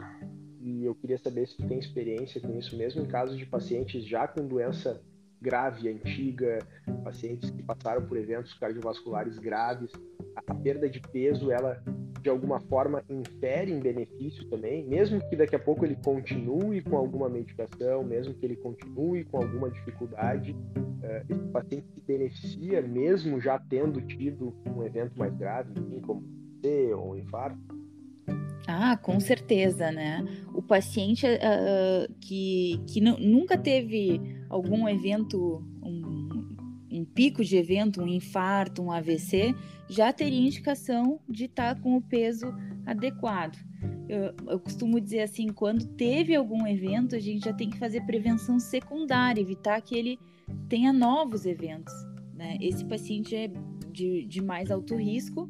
e 0.61 0.83
eu 0.85 0.95
queria 0.95 1.17
saber 1.17 1.47
se 1.47 1.57
tu 1.57 1.67
tem 1.67 1.79
experiência 1.79 2.39
com 2.39 2.57
isso, 2.57 2.77
mesmo 2.77 3.01
em 3.01 3.07
caso 3.07 3.37
de 3.37 3.45
pacientes 3.45 4.05
já 4.05 4.27
com 4.27 4.47
doença 4.47 5.01
grave, 5.41 5.89
antiga, 5.89 6.59
pacientes 7.03 7.49
que 7.49 7.61
passaram 7.61 8.05
por 8.05 8.17
eventos 8.17 8.53
cardiovasculares 8.53 9.37
graves, 9.37 9.91
a 10.35 10.53
perda 10.55 10.89
de 10.89 11.01
peso, 11.01 11.51
ela 11.51 11.83
de 12.21 12.29
alguma 12.29 12.61
forma 12.61 13.03
infere 13.09 13.69
em 13.69 13.81
benefício 13.81 14.49
também, 14.49 14.87
mesmo 14.87 15.19
que 15.29 15.35
daqui 15.35 15.57
a 15.57 15.59
pouco 15.59 15.83
ele 15.83 15.97
continue 15.97 16.81
com 16.81 16.95
alguma 16.95 17.27
medicação, 17.27 18.01
mesmo 18.01 18.33
que 18.33 18.45
ele 18.45 18.55
continue 18.55 19.25
com 19.25 19.39
alguma 19.39 19.69
dificuldade, 19.69 20.53
uh, 20.53 21.25
esse 21.29 21.47
paciente 21.49 21.85
se 21.93 21.99
beneficia 21.99 22.81
mesmo 22.81 23.41
já 23.41 23.59
tendo 23.59 23.99
tido 24.01 24.55
um 24.65 24.81
evento 24.83 25.19
mais 25.19 25.35
grave, 25.35 25.73
como 26.01 26.23
C 26.61 26.93
ou 26.93 27.17
infarto? 27.17 27.72
Ah, 28.67 28.95
com 28.95 29.19
certeza, 29.19 29.91
né? 29.91 30.25
O 30.53 30.61
paciente 30.61 31.25
uh, 31.25 32.13
que, 32.21 32.79
que 32.87 33.01
nunca 33.01 33.57
teve 33.57 34.21
algum 34.49 34.87
evento, 34.87 35.61
um, 35.81 36.57
um, 36.91 37.05
pico 37.05 37.43
de 37.43 37.57
evento, 37.57 38.01
um 38.01 38.07
infarto, 38.07 38.81
um 38.81 38.91
AVC, 38.91 39.53
já 39.89 40.13
teria 40.13 40.47
indicação 40.47 41.19
de 41.27 41.45
estar 41.45 41.75
tá 41.75 41.81
com 41.81 41.97
o 41.97 42.01
peso 42.01 42.53
adequado. 42.85 43.57
Eu, 44.07 44.33
eu, 44.47 44.59
costumo 44.59 44.99
dizer 44.99 45.21
assim, 45.21 45.47
quando 45.47 45.85
teve 45.85 46.35
algum 46.35 46.65
evento, 46.65 47.15
a 47.15 47.19
gente 47.19 47.45
já 47.45 47.53
tem 47.53 47.69
que 47.69 47.77
fazer 47.77 48.01
prevenção 48.05 48.59
secundária, 48.59 49.41
evitar 49.41 49.81
que 49.81 49.95
ele 49.95 50.19
tenha 50.69 50.93
novos 50.93 51.45
eventos. 51.45 51.93
Né? 52.33 52.57
Esse 52.61 52.85
paciente 52.85 53.35
é 53.35 53.49
de, 53.91 54.25
de 54.25 54.41
mais 54.41 54.71
alto 54.71 54.95
risco, 54.95 55.47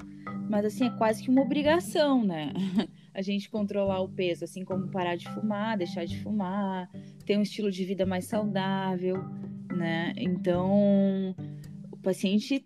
mas 0.50 0.65
assim, 0.65 0.86
é 0.86 0.89
quase 0.91 1.24
que 1.24 1.29
uma 1.29 1.41
obrigação, 1.41 2.24
né? 2.24 2.53
a 3.13 3.22
gente 3.22 3.50
controlar 3.50 4.01
o 4.01 4.10
peso, 4.10 4.43
assim 4.43 4.65
como 4.65 4.88
parar 4.88 5.15
de 5.15 5.29
fumar, 5.29 5.77
deixar 5.77 6.05
de 6.05 6.20
fumar, 6.22 6.89
ter 7.25 7.38
um 7.38 7.41
estilo 7.41 7.72
de 7.72 7.86
vida 7.86 8.05
mais 8.05 8.25
saudável, 8.25 9.17
né? 9.75 10.13
Então, 10.17 11.36
o 11.91 11.98
paciente 11.98 12.65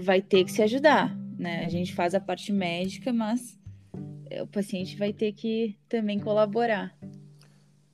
vai 0.00 0.20
ter 0.20 0.44
que 0.44 0.52
se 0.52 0.62
ajudar, 0.62 1.16
né? 1.38 1.64
A 1.64 1.68
gente 1.68 1.94
faz 1.94 2.14
a 2.14 2.20
parte 2.20 2.52
médica, 2.52 3.12
mas 3.12 3.58
o 4.42 4.46
paciente 4.46 4.96
vai 4.96 5.12
ter 5.12 5.32
que 5.32 5.78
também 5.88 6.18
colaborar. 6.18 6.96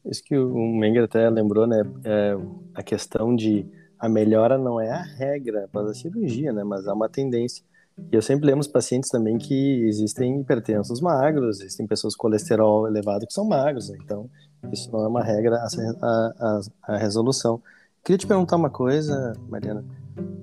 Isso 0.04 0.22
que 0.22 0.36
o 0.36 0.66
Menger 0.76 1.04
até 1.04 1.30
lembrou, 1.30 1.66
né? 1.66 1.82
É 2.04 2.36
a 2.74 2.82
questão 2.82 3.34
de 3.34 3.66
a 3.98 4.08
melhora 4.08 4.58
não 4.58 4.80
é 4.80 4.90
a 4.90 5.02
regra 5.02 5.64
após 5.64 5.88
a 5.88 5.94
cirurgia, 5.94 6.52
né? 6.52 6.62
Mas 6.62 6.86
há 6.86 6.92
uma 6.92 7.08
tendência. 7.08 7.64
E 8.10 8.16
eu 8.16 8.22
sempre 8.22 8.46
lembro 8.46 8.60
os 8.60 8.68
pacientes 8.68 9.08
também 9.08 9.38
que 9.38 9.84
existem 9.84 10.40
hipertensos 10.40 11.00
magros, 11.00 11.60
existem 11.60 11.86
pessoas 11.86 12.16
com 12.16 12.22
colesterol 12.22 12.88
elevado 12.88 13.26
que 13.26 13.32
são 13.32 13.44
magros, 13.44 13.88
né? 13.88 13.96
então 14.02 14.28
isso 14.72 14.90
não 14.90 15.04
é 15.04 15.08
uma 15.08 15.22
regra 15.22 15.56
a, 15.56 15.66
a, 16.02 16.60
a, 16.94 16.96
resolução. 16.96 17.62
Queria 18.02 18.18
te 18.18 18.26
perguntar 18.26 18.56
uma 18.56 18.70
coisa, 18.70 19.32
Mariana, 19.48 19.84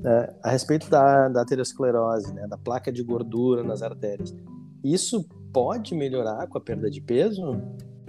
é, 0.05 0.33
a 0.43 0.51
respeito 0.51 0.89
da, 0.89 1.27
da 1.27 1.41
aterosclerose, 1.41 2.33
né, 2.33 2.47
da 2.47 2.57
placa 2.57 2.91
de 2.91 3.03
gordura 3.03 3.63
nas 3.63 3.81
artérias. 3.81 4.33
Isso 4.83 5.27
pode 5.53 5.93
melhorar 5.93 6.47
com 6.47 6.57
a 6.57 6.61
perda 6.61 6.89
de 6.89 7.01
peso? 7.01 7.61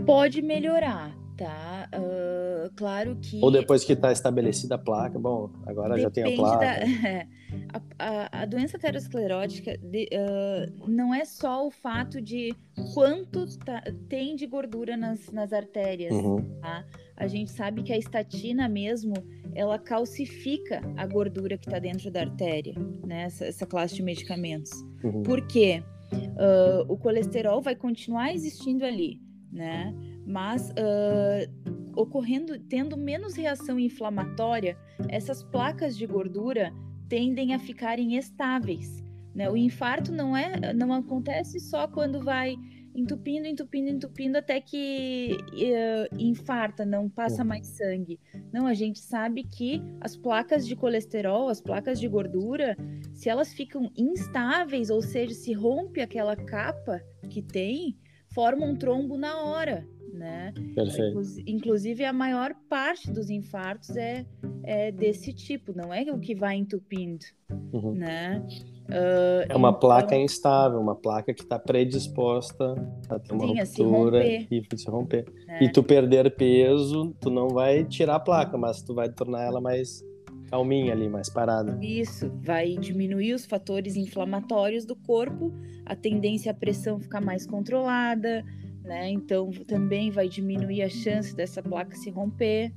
Pode 0.06 0.40
melhorar, 0.40 1.14
tá? 1.37 1.88
Uh, 1.94 2.70
claro 2.76 3.16
que. 3.20 3.40
Ou 3.42 3.50
depois 3.50 3.84
que 3.84 3.92
está 3.92 4.11
estabelecida 4.12 4.76
a 4.76 4.78
placa, 4.78 5.18
bom, 5.18 5.50
agora 5.66 5.96
Depende 5.96 6.02
já 6.02 6.11
tem 6.11 6.32
a 6.32 6.37
placa. 6.37 6.64
Da... 6.64 7.26
a, 7.73 7.81
a, 7.99 8.43
a, 8.43 8.45
doença 8.45 8.76
aterosclerótica 8.76 9.76
de, 9.79 10.09
uh, 10.12 10.88
não 10.88 11.14
é 11.14 11.25
só 11.25 11.67
o 11.67 11.71
fato 11.71 12.21
de 12.21 12.55
quanto 12.95 13.47
tá, 13.59 13.83
tem 14.09 14.37
de 14.37 14.47
gordura 14.47 14.97
nas, 14.97 15.31
nas 15.31 15.52
artérias, 15.52 16.12
uhum. 16.12 16.43
tá? 16.61 16.85
A 17.17 17.26
gente 17.26 17.50
sabe 17.50 17.83
que 17.83 17.93
a 17.93 17.99
estatina 17.99 18.69
mesmo, 18.69 19.14
ela 19.55 19.79
calcifica 19.79 20.81
a 20.97 21.07
gordura 21.07 21.57
que 21.57 21.67
está 21.67 21.79
dentro 21.79 22.11
da 22.11 22.21
artéria, 22.21 22.75
né? 23.07 23.25
Essa, 23.25 23.47
essa 23.47 23.67
classe 23.67 23.95
de 23.95 24.02
medicamentos. 24.02 24.73
Uhum. 25.02 25.23
Por 25.23 25.47
quê? 25.47 25.83
Uh, 26.12 26.93
o 26.93 26.97
colesterol 26.99 27.62
vai 27.62 27.75
continuar 27.75 28.35
existindo 28.35 28.85
ali, 28.85 29.21
né? 29.50 29.95
Mas 30.26 30.71
uh, 30.71 31.73
ocorrendo, 31.97 32.59
tendo 32.59 32.97
menos 32.97 33.35
reação 33.35 33.79
inflamatória, 33.79 34.76
essas 35.09 35.43
placas 35.43 35.97
de 35.97 36.07
gordura 36.07 36.73
tendem 37.12 37.52
a 37.52 37.59
ficarem 37.59 38.16
estáveis. 38.16 39.04
Né? 39.35 39.50
O 39.50 39.54
infarto 39.54 40.11
não 40.11 40.35
é, 40.35 40.73
não 40.73 40.95
acontece 40.95 41.61
só 41.61 41.87
quando 41.87 42.25
vai 42.25 42.57
entupindo, 42.95 43.47
entupindo, 43.47 43.90
entupindo 43.90 44.38
até 44.38 44.62
que 44.62 45.37
uh, 45.37 46.16
infarta, 46.19 46.87
não 46.87 47.11
passa 47.11 47.45
mais 47.45 47.66
sangue. 47.66 48.19
Não, 48.50 48.66
a 48.66 48.73
gente 48.73 48.99
sabe 48.99 49.45
que 49.45 49.83
as 50.00 50.16
placas 50.16 50.66
de 50.66 50.75
colesterol, 50.75 51.50
as 51.50 51.61
placas 51.61 52.00
de 52.00 52.09
gordura, 52.09 52.78
se 53.12 53.28
elas 53.28 53.52
ficam 53.52 53.92
instáveis, 53.95 54.88
ou 54.88 55.02
seja, 55.02 55.35
se 55.35 55.52
rompe 55.52 56.00
aquela 56.00 56.35
capa 56.35 56.99
que 57.28 57.42
tem, 57.42 57.95
forma 58.33 58.64
um 58.64 58.75
trombo 58.75 59.19
na 59.19 59.38
hora 59.38 59.87
né? 60.12 60.52
Perfeito. 60.75 61.21
Inclusive, 61.47 62.04
a 62.04 62.12
maior 62.12 62.54
parte 62.69 63.11
dos 63.11 63.31
infartos 63.31 63.97
é, 63.97 64.26
é 64.62 64.92
desse 64.92 65.33
tipo, 65.33 65.73
não 65.75 65.92
é 65.92 66.02
o 66.12 66.19
que 66.19 66.35
vai 66.35 66.57
entupindo, 66.57 67.25
uhum. 67.73 67.95
né? 67.95 68.45
Uh, 68.88 69.47
é 69.49 69.57
uma 69.57 69.69
então... 69.69 69.81
placa 69.81 70.16
instável, 70.16 70.78
uma 70.78 70.95
placa 70.95 71.33
que 71.33 71.42
está 71.42 71.59
predisposta 71.59 72.75
a 73.09 73.19
ter 73.19 73.33
uma 73.33 73.47
Sim, 73.64 73.83
ruptura 73.83 74.26
e 74.26 74.62
se 74.76 74.90
romper. 74.90 75.25
É. 75.49 75.64
E 75.64 75.73
tu 75.73 75.83
perder 75.83 76.35
peso, 76.35 77.14
tu 77.21 77.31
não 77.31 77.49
vai 77.49 77.85
tirar 77.85 78.16
a 78.16 78.21
placa, 78.21 78.59
mas 78.59 78.83
tu 78.83 78.95
vai 78.95 79.09
tornar 79.09 79.42
ela 79.42 79.61
mais 79.61 80.04
calminha 80.50 80.92
ali, 80.92 81.09
mais 81.09 81.31
parada. 81.31 81.78
Isso, 81.81 82.31
vai 82.42 82.76
diminuir 82.76 83.33
os 83.33 83.47
fatores 83.47 83.97
inflamatórios 83.97 84.85
do 84.85 84.95
corpo, 84.95 85.50
a 85.87 85.97
tendência 85.97 86.52
à 86.52 86.54
pressão 86.54 87.00
ficar 87.00 87.23
mais 87.23 87.47
controlada, 87.47 88.45
né? 88.85 89.11
Então 89.11 89.51
também 89.67 90.11
vai 90.11 90.29
diminuir 90.29 90.83
a 90.83 90.89
chance 90.89 91.35
dessa 91.35 91.62
placa 91.62 91.95
se 91.97 92.11
romper, 92.11 92.73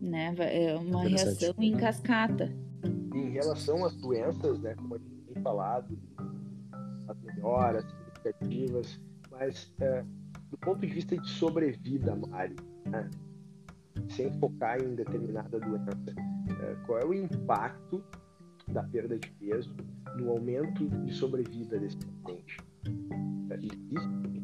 né? 0.00 0.34
É 0.38 0.74
uma 0.76 1.04
reação 1.04 1.54
em 1.58 1.76
cascata. 1.76 2.52
Em 3.14 3.30
relação 3.30 3.84
às 3.84 3.94
doenças, 3.96 4.60
né? 4.60 4.74
Como 4.74 4.94
a 4.94 4.98
gente 4.98 5.32
tem 5.32 5.42
falado, 5.42 5.98
as 7.08 7.20
melhoras 7.22 7.84
significativas, 7.84 9.00
mas 9.30 9.72
é, 9.80 10.04
do 10.50 10.58
ponto 10.58 10.80
de 10.80 10.86
vista 10.86 11.16
de 11.16 11.28
sobrevida, 11.28 12.14
Mari, 12.14 12.56
né? 12.86 13.10
sem 14.10 14.32
focar 14.38 14.80
em 14.80 14.94
determinada 14.94 15.58
doença, 15.58 15.90
é, 16.62 16.76
qual 16.86 16.98
é 16.98 17.04
o 17.04 17.14
impacto 17.14 18.02
da 18.68 18.82
perda 18.82 19.18
de 19.18 19.30
peso 19.32 19.74
no 20.16 20.30
aumento 20.30 20.88
de 20.88 21.12
sobrevida 21.12 21.78
desse 21.78 21.96
paciente? 21.96 22.58
É, 23.50 23.54
existe 23.56 24.35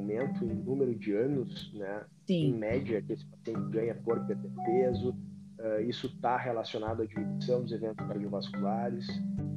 aumento 0.00 0.44
em 0.44 0.54
número 0.54 0.94
de 0.94 1.12
anos, 1.12 1.72
né? 1.74 2.04
Sim. 2.26 2.48
Em 2.48 2.52
média, 2.52 3.02
que 3.02 3.12
esse 3.12 3.24
paciente 3.26 3.70
ganha 3.70 3.94
por 3.94 4.24
perder 4.26 4.50
peso. 4.64 5.14
Uh, 5.58 5.82
isso 5.86 6.06
está 6.06 6.38
relacionado 6.38 7.02
à 7.02 7.06
diminuição 7.06 7.62
dos 7.62 7.70
eventos 7.70 8.06
cardiovasculares. 8.06 9.06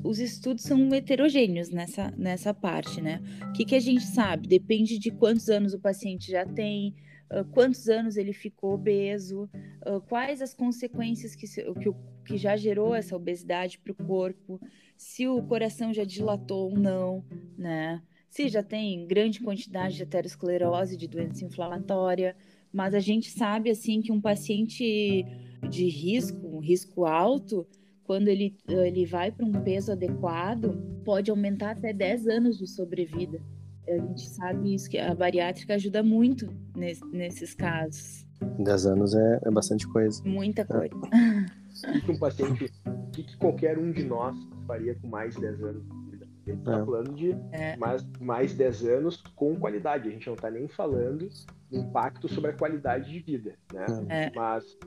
Os 0.03 0.19
estudos 0.19 0.63
são 0.63 0.93
heterogêneos 0.93 1.69
nessa, 1.69 2.12
nessa 2.17 2.53
parte, 2.53 3.01
né? 3.01 3.21
O 3.50 3.53
que, 3.53 3.63
que 3.63 3.75
a 3.75 3.79
gente 3.79 4.03
sabe? 4.03 4.47
Depende 4.47 5.00
de 5.00 5.12
quantos 5.12 5.47
anos 5.47 5.73
o 5.73 5.79
paciente 5.79 6.29
já 6.29 6.45
tem, 6.45 6.93
uh, 7.31 7.45
quantos 7.51 7.88
anos 7.88 8.17
ele 8.17 8.33
ficou 8.33 8.73
obeso, 8.73 9.50
uh, 9.88 10.01
quais 10.09 10.41
as 10.41 10.53
consequências 10.53 11.35
que, 11.35 11.47
se, 11.47 11.63
que, 11.75 11.93
que 12.25 12.38
já 12.38 12.57
gerou 12.57 12.93
essa 12.93 13.15
obesidade 13.15 13.79
para 13.79 13.93
o 13.93 13.95
corpo, 13.95 14.59
se 14.97 15.25
o 15.25 15.41
coração 15.43 15.93
já 15.93 16.03
dilatou 16.03 16.69
ou 16.69 16.77
não, 16.77 17.23
né? 17.57 18.01
Se 18.33 18.49
já 18.49 18.63
tem 18.63 19.05
grande 19.05 19.39
quantidade 19.41 19.95
de 19.95 20.01
aterosclerose, 20.01 20.97
de 20.97 21.07
doença 21.07 21.45
inflamatória, 21.45 22.35
mas 22.73 22.95
a 22.95 22.99
gente 22.99 23.29
sabe 23.29 23.69
assim 23.69 24.01
que 24.01 24.11
um 24.11 24.19
paciente 24.19 25.23
de 25.69 25.87
risco, 25.87 26.47
um 26.47 26.57
risco 26.57 27.05
alto, 27.05 27.63
quando 28.03 28.29
ele, 28.29 28.57
ele 28.67 29.05
vai 29.05 29.31
para 29.31 29.45
um 29.45 29.51
peso 29.51 29.91
adequado, 29.91 30.75
pode 31.05 31.29
aumentar 31.29 31.77
até 31.77 31.93
10 31.93 32.27
anos 32.27 32.57
de 32.57 32.65
sobrevida. 32.65 33.39
A 33.87 33.97
gente 33.97 34.27
sabe 34.27 34.73
isso, 34.73 34.89
que 34.89 34.97
a 34.97 35.13
bariátrica 35.13 35.75
ajuda 35.75 36.01
muito 36.01 36.49
nesse, 36.75 37.05
nesses 37.05 37.53
casos. 37.53 38.25
10 38.58 38.86
anos 38.88 39.13
é, 39.13 39.41
é 39.45 39.51
bastante 39.51 39.88
coisa. 39.88 40.23
Muita 40.25 40.65
coisa. 40.65 40.95
É. 41.13 41.97
O 41.97 42.01
que 42.01 42.12
um 42.12 42.17
paciente, 42.17 42.71
o 42.88 43.12
que 43.12 43.38
qualquer 43.38 43.77
um 43.77 43.91
de 43.91 44.03
nós 44.03 44.36
faria 44.65 44.95
com 44.95 45.08
mais 45.08 45.36
10 45.36 45.63
anos 45.63 46.02
a 46.45 46.51
gente 46.51 46.60
está 46.60 46.77
é. 46.77 46.86
falando 46.86 47.13
de 47.13 47.32
é. 47.51 47.77
mais, 47.77 48.06
mais 48.19 48.53
10 48.53 48.86
anos 48.86 49.17
com 49.36 49.56
qualidade. 49.56 50.10
A 50.10 50.12
gente 50.12 50.27
não 50.27 50.34
está 50.34 50.51
nem 50.51 50.67
falando 50.67 51.29
do 51.69 51.77
impacto 51.77 52.27
sobre 52.27 52.51
a 52.51 52.53
qualidade 52.53 53.10
de 53.10 53.19
vida, 53.19 53.56
né? 53.73 53.86
É. 54.10 54.32
Mas 54.36 54.77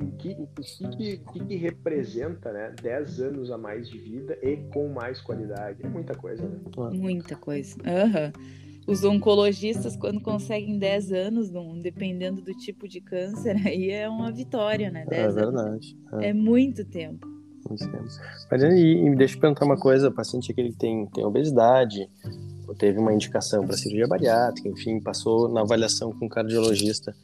o 0.00 0.12
que, 0.16 0.36
o 0.38 0.46
que, 0.96 1.18
que, 1.18 1.44
que, 1.46 1.56
representa 1.56 2.52
né, 2.52 2.74
10 2.80 3.20
anos 3.20 3.50
a 3.50 3.56
mais 3.58 3.88
de 3.88 3.98
vida 3.98 4.38
e 4.42 4.56
com 4.72 4.88
mais 4.88 5.20
qualidade? 5.20 5.84
É 5.84 5.88
muita 5.88 6.14
coisa, 6.14 6.46
né? 6.46 6.58
Muita 6.92 7.36
coisa. 7.36 7.76
Uhum. 7.78 8.58
Os 8.86 9.04
oncologistas, 9.04 9.96
quando 9.96 10.20
conseguem 10.20 10.78
10 10.78 11.12
anos, 11.12 11.50
dependendo 11.82 12.40
do 12.42 12.52
tipo 12.52 12.86
de 12.86 13.00
câncer, 13.00 13.56
aí 13.66 13.90
é 13.90 14.08
uma 14.08 14.30
vitória, 14.30 14.90
né? 14.90 15.06
10 15.08 15.36
é 15.36 15.40
verdade. 15.40 15.98
É. 16.20 16.28
é 16.28 16.32
muito 16.32 16.84
tempo. 16.84 17.37
Mas 18.50 18.62
e, 18.62 19.14
deixa 19.16 19.36
eu 19.36 19.40
perguntar 19.40 19.64
uma 19.64 19.76
coisa, 19.76 20.08
o 20.08 20.12
paciente 20.12 20.52
aquele 20.52 20.70
que 20.70 20.78
tem, 20.78 21.06
tem 21.06 21.24
obesidade, 21.24 22.08
teve 22.78 22.98
uma 22.98 23.12
indicação 23.12 23.66
para 23.66 23.76
cirurgia 23.76 24.06
bariátrica, 24.06 24.68
enfim, 24.68 25.00
passou 25.00 25.48
na 25.48 25.60
avaliação 25.60 26.12
com 26.12 26.26
o 26.26 26.28
cardiologista. 26.28 27.14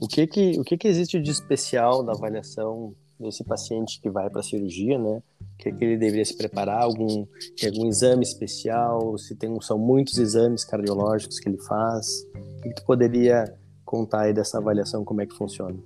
O 0.00 0.06
que 0.06 0.26
que, 0.26 0.58
o 0.58 0.64
que 0.64 0.76
que 0.76 0.88
existe 0.88 1.20
de 1.20 1.30
especial 1.30 2.02
da 2.02 2.12
avaliação 2.12 2.94
desse 3.18 3.44
paciente 3.44 4.00
que 4.00 4.10
vai 4.10 4.28
para 4.28 4.40
a 4.40 4.42
cirurgia, 4.42 4.98
né? 4.98 5.22
Que, 5.58 5.72
que 5.72 5.84
ele 5.84 5.96
deveria 5.96 6.24
se 6.24 6.36
preparar? 6.36 6.82
Algum, 6.82 7.26
algum 7.64 7.88
exame 7.88 8.22
especial? 8.22 9.16
Se 9.18 9.34
tem, 9.36 9.60
são 9.60 9.78
muitos 9.78 10.18
exames 10.18 10.64
cardiológicos 10.64 11.38
que 11.38 11.48
ele 11.48 11.58
faz? 11.58 12.06
O 12.34 12.60
que, 12.62 12.68
que 12.70 12.74
tu 12.74 12.84
poderia 12.84 13.52
contar 13.84 14.22
aí 14.22 14.32
dessa 14.32 14.58
avaliação, 14.58 15.04
como 15.04 15.20
é 15.20 15.26
que 15.26 15.34
funciona? 15.34 15.76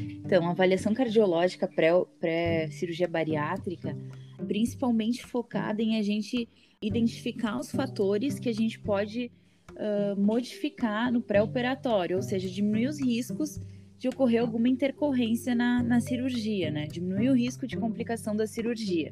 Então, 0.00 0.48
avaliação 0.48 0.94
cardiológica 0.94 1.68
pré-cirurgia 1.68 3.08
pré 3.08 3.12
bariátrica, 3.12 3.96
principalmente 4.46 5.24
focada 5.24 5.82
em 5.82 5.98
a 5.98 6.02
gente 6.02 6.48
identificar 6.80 7.58
os 7.58 7.70
fatores 7.70 8.38
que 8.38 8.48
a 8.48 8.54
gente 8.54 8.78
pode 8.78 9.30
uh, 9.72 10.20
modificar 10.20 11.12
no 11.12 11.20
pré-operatório, 11.20 12.16
ou 12.16 12.22
seja, 12.22 12.48
diminuir 12.48 12.88
os 12.88 13.00
riscos 13.00 13.60
de 13.98 14.08
ocorrer 14.08 14.40
alguma 14.40 14.68
intercorrência 14.68 15.54
na, 15.54 15.82
na 15.82 16.00
cirurgia, 16.00 16.70
né? 16.70 16.86
Diminuir 16.86 17.30
o 17.30 17.34
risco 17.34 17.66
de 17.66 17.76
complicação 17.76 18.36
da 18.36 18.46
cirurgia. 18.46 19.10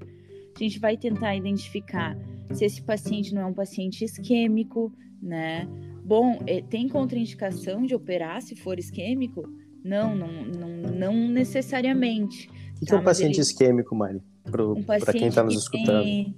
A 0.54 0.58
gente 0.58 0.78
vai 0.78 0.96
tentar 0.96 1.34
identificar 1.34 2.16
se 2.52 2.64
esse 2.64 2.82
paciente 2.82 3.34
não 3.34 3.42
é 3.42 3.46
um 3.46 3.54
paciente 3.54 4.04
isquêmico, 4.04 4.92
né? 5.22 5.66
Bom, 6.04 6.38
eh, 6.46 6.62
tem 6.62 6.86
contraindicação 6.86 7.86
de 7.86 7.94
operar 7.94 8.42
se 8.42 8.54
for 8.54 8.78
isquêmico? 8.78 9.42
Não, 9.84 10.16
não, 10.16 10.28
não, 10.44 10.68
não 10.90 11.28
necessariamente. 11.28 12.48
O 12.76 12.80
que 12.80 12.86
tá? 12.86 12.96
é 12.96 12.98
um 12.98 13.04
paciente 13.04 13.34
ele... 13.34 13.42
isquêmico, 13.42 13.94
Mari? 13.94 14.22
Para 14.50 14.66
um 14.66 14.84
quem 15.12 15.28
está 15.28 15.42
nos 15.42 15.54
escutando. 15.54 16.02
Tem, 16.02 16.34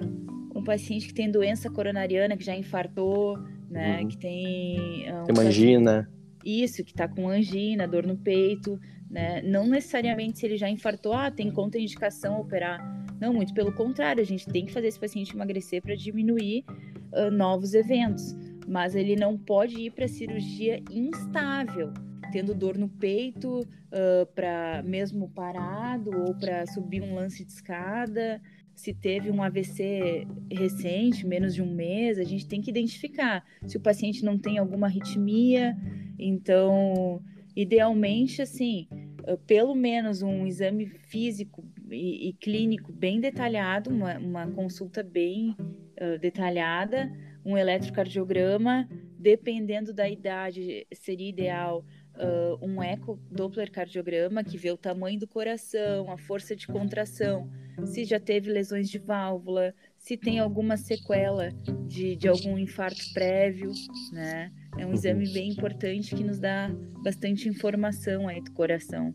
um 0.55 0.65
paciente 0.65 1.09
que 1.09 1.15
tem 1.15 1.31
doença 1.31 1.71
coronariana, 1.71 2.37
que 2.37 2.45
já 2.45 2.57
infartou, 2.57 3.39
né? 3.71 4.01
Uhum. 4.01 4.09
Que 4.09 4.19
tem. 4.19 5.13
Um 5.13 5.25
tem 5.25 5.47
angina. 5.47 6.11
Isso, 6.45 6.85
que 6.85 6.93
está 6.93 7.07
com 7.09 7.29
angina, 7.29 7.87
dor 7.87 8.07
no 8.07 8.17
peito, 8.17 8.81
né? 9.11 9.43
Não 9.43 9.67
necessariamente 9.67 10.39
se 10.39 10.47
ele 10.47 10.57
já 10.57 10.69
infartou, 10.69 11.13
ah, 11.13 11.31
tem 11.31 11.51
contraindicação 11.51 12.41
operar. 12.41 12.81
Não, 13.21 13.33
muito 13.33 13.53
pelo 13.55 13.73
contrário, 13.73 14.23
a 14.23 14.27
gente 14.27 14.47
tem 14.47 14.67
que 14.67 14.73
fazer 14.73 14.89
esse 14.89 15.01
paciente 15.01 15.35
emagrecer 15.35 15.83
para 15.83 15.95
diminuir 15.95 16.65
uh, 17.13 17.31
novos 17.31 17.75
eventos. 17.75 18.37
Mas 18.69 18.95
ele 18.95 19.17
não 19.17 19.39
pode 19.39 19.81
ir 19.81 19.91
para 19.93 20.09
cirurgia 20.09 20.83
instável, 20.91 21.93
tendo 22.37 22.55
dor 22.55 22.77
no 22.77 22.87
peito, 22.87 23.61
uh, 23.61 24.27
para 24.35 24.83
mesmo 24.83 25.27
parado 25.31 26.11
ou 26.11 26.35
para 26.35 26.67
subir 26.67 27.03
um 27.03 27.15
lance 27.15 27.43
de 27.43 27.51
escada. 27.51 28.43
Se 28.75 28.93
teve 28.93 29.31
um 29.31 29.43
AVC 29.43 30.27
recente, 30.53 31.27
menos 31.27 31.55
de 31.55 31.63
um 31.63 31.75
mês, 31.75 32.19
a 32.19 32.25
gente 32.25 32.47
tem 32.47 32.61
que 32.61 32.69
identificar 32.69 33.43
se 33.67 33.79
o 33.79 33.81
paciente 33.81 34.23
não 34.23 34.37
tem 34.37 34.59
alguma 34.59 34.87
arritmia. 34.87 35.75
Então, 36.19 37.23
idealmente, 37.57 38.43
assim, 38.43 38.87
uh, 39.23 39.39
pelo 39.47 39.75
menos 39.75 40.21
um 40.21 40.47
exame 40.47 40.85
físico 40.85 41.65
e, 41.91 42.29
e 42.29 42.33
clínico 42.35 42.93
bem 42.93 43.19
detalhado, 43.19 43.89
uma, 43.89 44.19
uma 44.19 44.47
consulta 44.49 45.03
bem 45.03 45.57
uh, 45.59 46.19
detalhada, 46.21 47.11
um 47.43 47.57
eletrocardiograma, 47.57 48.87
dependendo 49.19 49.95
da 49.95 50.07
idade, 50.07 50.87
seria 50.93 51.31
ideal 51.31 51.83
uh, 52.19 52.65
um 52.65 52.83
ecodopplercardiograma 52.83 54.43
que 54.43 54.57
vê 54.57 54.71
o 54.71 54.77
tamanho 54.77 55.19
do 55.19 55.27
coração, 55.27 56.11
a 56.11 56.19
força 56.19 56.55
de 56.55 56.67
contração, 56.67 57.51
se 57.85 58.05
já 58.05 58.19
teve 58.19 58.51
lesões 58.51 58.89
de 58.89 58.99
válvula, 58.99 59.75
se 59.99 60.17
tem 60.17 60.39
alguma 60.39 60.77
sequela 60.77 61.51
de, 61.87 62.17
de 62.17 62.29
algum 62.29 62.59
infarto 62.59 63.13
prévio, 63.13 63.71
né? 64.13 64.51
É 64.79 64.87
um 64.87 64.93
exame 64.93 65.33
bem 65.33 65.51
importante 65.51 66.15
que 66.15 66.23
nos 66.23 66.39
dá 66.39 66.71
bastante 67.03 67.49
informação 67.49 68.29
aí 68.29 68.43
do 68.43 68.53
coração. 68.53 69.15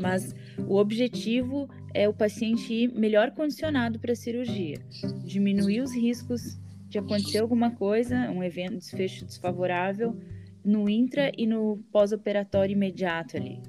Mas 0.00 0.34
o 0.66 0.76
objetivo 0.76 1.68
é 1.92 2.08
o 2.08 2.14
paciente 2.14 2.72
ir 2.72 2.92
melhor 2.94 3.32
condicionado 3.32 3.98
para 3.98 4.12
a 4.12 4.16
cirurgia, 4.16 4.78
diminuir 5.24 5.80
os 5.80 5.92
riscos 5.92 6.56
de 6.88 6.98
acontecer 6.98 7.38
alguma 7.38 7.72
coisa, 7.72 8.30
um 8.30 8.42
evento, 8.42 8.78
desfecho 8.78 9.26
desfavorável, 9.26 10.16
no 10.64 10.88
intra 10.88 11.32
e 11.36 11.46
no 11.46 11.78
pós-operatório 11.90 12.72
imediato 12.72 13.36
ali. 13.36 13.62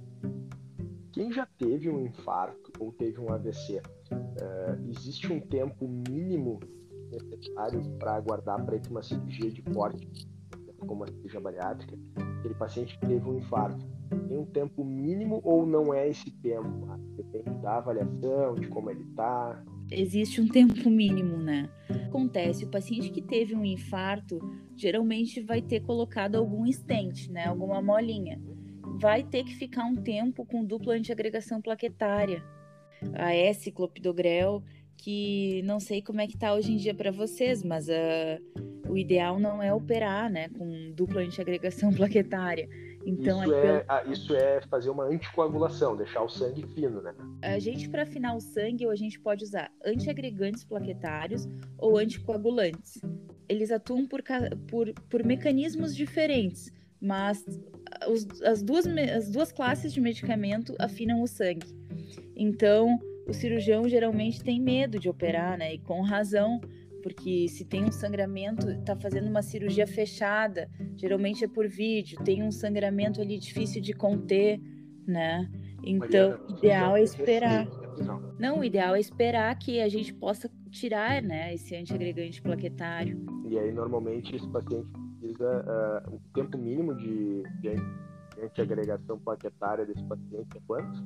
Quem 1.12 1.32
já 1.32 1.45
teve 1.45 1.89
um 1.89 2.06
infarto 2.06 2.71
ou 2.80 2.91
teve 2.91 3.19
um 3.19 3.32
AVC, 3.32 3.78
uh, 3.78 3.82
eh, 4.12 4.80
existe 4.89 5.32
um 5.32 5.39
tempo 5.39 5.88
mínimo 5.88 6.60
necessário 7.12 7.82
para 7.97 8.13
aguardar 8.15 8.63
para 8.63 8.80
uma 8.89 9.02
cirurgia 9.02 9.52
de 9.52 9.62
porte, 9.62 10.08
como 10.88 11.04
a 11.04 11.08
cirurgia 11.08 11.39
bariátrica? 11.39 11.97
Aquele 12.39 12.54
paciente 12.54 12.97
que 12.99 13.08
teve 13.08 13.28
um 13.28 13.38
infarto, 13.38 13.86
tem 14.28 14.38
um 14.38 14.45
tempo 14.45 14.84
mínimo 14.84 15.41
ou 15.43 15.65
não 15.65 15.93
é 15.93 16.08
esse 16.08 16.32
tempo? 16.32 16.88
Depende 17.17 17.49
da 17.60 17.78
avaliação, 17.78 18.56
de 18.56 18.67
como 18.67 18.89
ele 18.89 19.04
está 19.04 19.62
existe 19.91 20.39
um 20.41 20.47
tempo 20.47 20.89
mínimo, 20.89 21.38
né? 21.38 21.69
Acontece, 22.08 22.65
o 22.65 22.69
paciente 22.69 23.10
que 23.10 23.21
teve 23.21 23.56
um 23.56 23.65
infarto 23.65 24.39
geralmente 24.75 25.41
vai 25.41 25.62
ter 25.62 25.82
colocado 25.82 26.36
algum 26.36 26.71
stent, 26.71 27.30
né? 27.30 27.45
Alguma 27.45 27.82
molinha. 27.82 28.39
Vai 28.99 29.23
ter 29.23 29.43
que 29.43 29.56
ficar 29.56 29.86
um 29.86 29.95
tempo 29.95 30.45
com 30.45 30.63
dupla 30.63 30.93
antiagregação 30.93 31.62
plaquetária. 31.62 32.43
A 33.13 33.34
S-clopidogrel, 33.34 34.63
que 34.97 35.62
não 35.63 35.80
sei 35.80 36.02
como 36.02 36.19
é 36.21 36.28
que 36.28 36.38
tá 36.38 36.54
hoje 36.54 36.73
em 36.73 36.78
dia 36.78 36.93
para 36.93 37.12
vocês, 37.12 37.63
mas 37.63 37.88
uh, 37.88 38.89
o 38.89 38.97
ideal 38.97 39.39
não 39.39 39.63
é 39.63 39.73
operar, 39.73 40.30
né? 40.30 40.49
Com 40.49 40.91
dupla 40.91 41.21
antiagregação 41.21 41.91
plaquetária 41.93 42.67
então, 43.05 43.43
isso, 43.43 43.53
é, 43.53 43.79
pelo... 43.79 44.12
isso 44.12 44.35
é 44.35 44.62
fazer 44.69 44.89
uma 44.89 45.05
anticoagulação, 45.05 45.95
deixar 45.95 46.21
o 46.21 46.29
sangue 46.29 46.65
fino, 46.73 47.01
né? 47.01 47.13
A 47.41 47.59
gente, 47.59 47.89
para 47.89 48.03
afinar 48.03 48.35
o 48.35 48.41
sangue, 48.41 48.88
a 48.88 48.95
gente 48.95 49.19
pode 49.19 49.43
usar 49.43 49.71
antiagregantes 49.85 50.63
plaquetários 50.63 51.47
ou 51.77 51.97
anticoagulantes. 51.97 53.01
Eles 53.47 53.71
atuam 53.71 54.05
por, 54.05 54.21
por, 54.67 54.93
por 55.09 55.23
mecanismos 55.23 55.95
diferentes, 55.95 56.71
mas 57.01 57.43
os, 58.07 58.41
as, 58.43 58.62
duas, 58.62 58.85
as 58.85 59.29
duas 59.29 59.51
classes 59.51 59.93
de 59.93 60.01
medicamento 60.01 60.75
afinam 60.77 61.21
o 61.21 61.27
sangue. 61.27 61.67
Então, 62.35 62.99
o 63.27 63.33
cirurgião 63.33 63.88
geralmente 63.88 64.43
tem 64.43 64.59
medo 64.62 64.99
de 64.99 65.09
operar, 65.09 65.57
né? 65.57 65.73
E 65.73 65.79
com 65.79 66.01
razão, 66.01 66.59
porque 67.01 67.47
se 67.47 67.65
tem 67.65 67.85
um 67.85 67.91
sangramento, 67.91 68.69
está 68.69 68.95
fazendo 68.95 69.27
uma 69.29 69.41
cirurgia 69.41 69.88
fechada, 69.88 70.69
geralmente 70.95 71.43
é 71.43 71.47
por 71.47 71.67
vídeo, 71.67 72.21
tem 72.23 72.43
um 72.43 72.51
sangramento 72.51 73.21
ali 73.21 73.38
difícil 73.38 73.81
de 73.81 73.93
conter, 73.93 74.59
né? 75.05 75.49
Então, 75.83 76.39
o 76.47 76.57
ideal 76.57 76.97
é 76.97 77.03
esperar. 77.03 77.67
Não, 78.38 78.59
o 78.59 78.63
ideal 78.63 78.95
é 78.95 78.99
esperar 78.99 79.57
que 79.57 79.81
a 79.81 79.89
gente 79.89 80.13
possa 80.13 80.49
tirar, 80.69 81.21
né, 81.21 81.53
esse 81.53 81.75
antiagregante 81.75 82.41
plaquetário. 82.41 83.25
E 83.49 83.57
aí, 83.57 83.71
normalmente, 83.71 84.35
esse 84.35 84.47
paciente 84.49 84.88
precisa, 85.19 86.05
uh, 86.07 86.15
o 86.15 86.21
tempo 86.33 86.57
mínimo 86.57 86.95
de, 86.95 87.43
de 87.59 87.75
antiagregação 88.41 89.19
plaquetária 89.19 89.85
desse 89.85 90.03
paciente 90.03 90.57
é 90.57 90.62
quanto? 90.65 91.03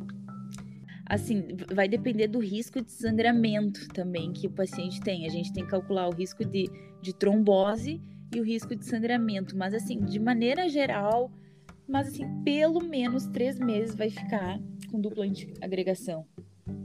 Assim, 1.05 1.47
vai 1.73 1.87
depender 1.87 2.27
do 2.27 2.39
risco 2.39 2.81
de 2.81 2.91
sangramento 2.91 3.87
também 3.89 4.31
que 4.31 4.47
o 4.47 4.51
paciente 4.51 5.01
tem. 5.01 5.25
A 5.25 5.29
gente 5.29 5.51
tem 5.53 5.63
que 5.63 5.71
calcular 5.71 6.07
o 6.07 6.13
risco 6.13 6.45
de, 6.45 6.69
de 7.01 7.13
trombose 7.13 8.01
e 8.33 8.39
o 8.39 8.43
risco 8.43 8.75
de 8.75 8.85
sangramento. 8.85 9.57
Mas, 9.57 9.73
assim, 9.73 9.99
de 9.99 10.19
maneira 10.19 10.69
geral, 10.69 11.31
mas, 11.87 12.07
assim, 12.07 12.25
pelo 12.43 12.81
menos 12.81 13.27
três 13.27 13.59
meses 13.59 13.95
vai 13.95 14.09
ficar 14.09 14.59
com 14.91 14.99
dupla 14.99 15.25
agregação, 15.61 16.25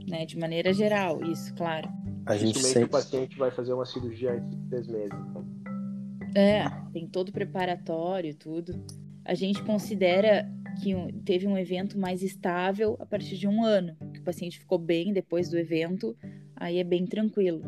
né? 0.07 0.25
De 0.25 0.37
maneira 0.37 0.73
geral, 0.73 1.23
isso, 1.23 1.53
claro. 1.55 1.89
A 2.25 2.35
gente 2.37 2.59
sempre... 2.59 2.83
o 2.83 2.89
paciente 2.89 3.37
vai 3.37 3.51
fazer 3.51 3.73
uma 3.73 3.85
cirurgia 3.85 4.33
antes 4.33 4.49
de 4.49 4.69
três 4.69 4.87
meses, 4.87 5.17
então. 5.29 5.45
É, 6.35 6.63
tem 6.93 7.07
todo 7.07 7.29
o 7.29 7.31
preparatório, 7.31 8.35
tudo. 8.35 8.83
A 9.25 9.33
gente 9.33 9.63
considera 9.63 10.47
que 10.81 10.93
teve 11.23 11.47
um 11.47 11.57
evento 11.57 11.97
mais 11.97 12.21
estável 12.21 12.95
a 12.99 13.05
partir 13.05 13.37
de 13.37 13.47
um 13.47 13.63
ano, 13.63 13.95
paciente 14.29 14.59
ficou 14.59 14.77
bem 14.77 15.11
depois 15.11 15.49
do 15.49 15.57
evento, 15.57 16.15
aí 16.55 16.77
é 16.77 16.83
bem 16.83 17.05
tranquilo. 17.05 17.63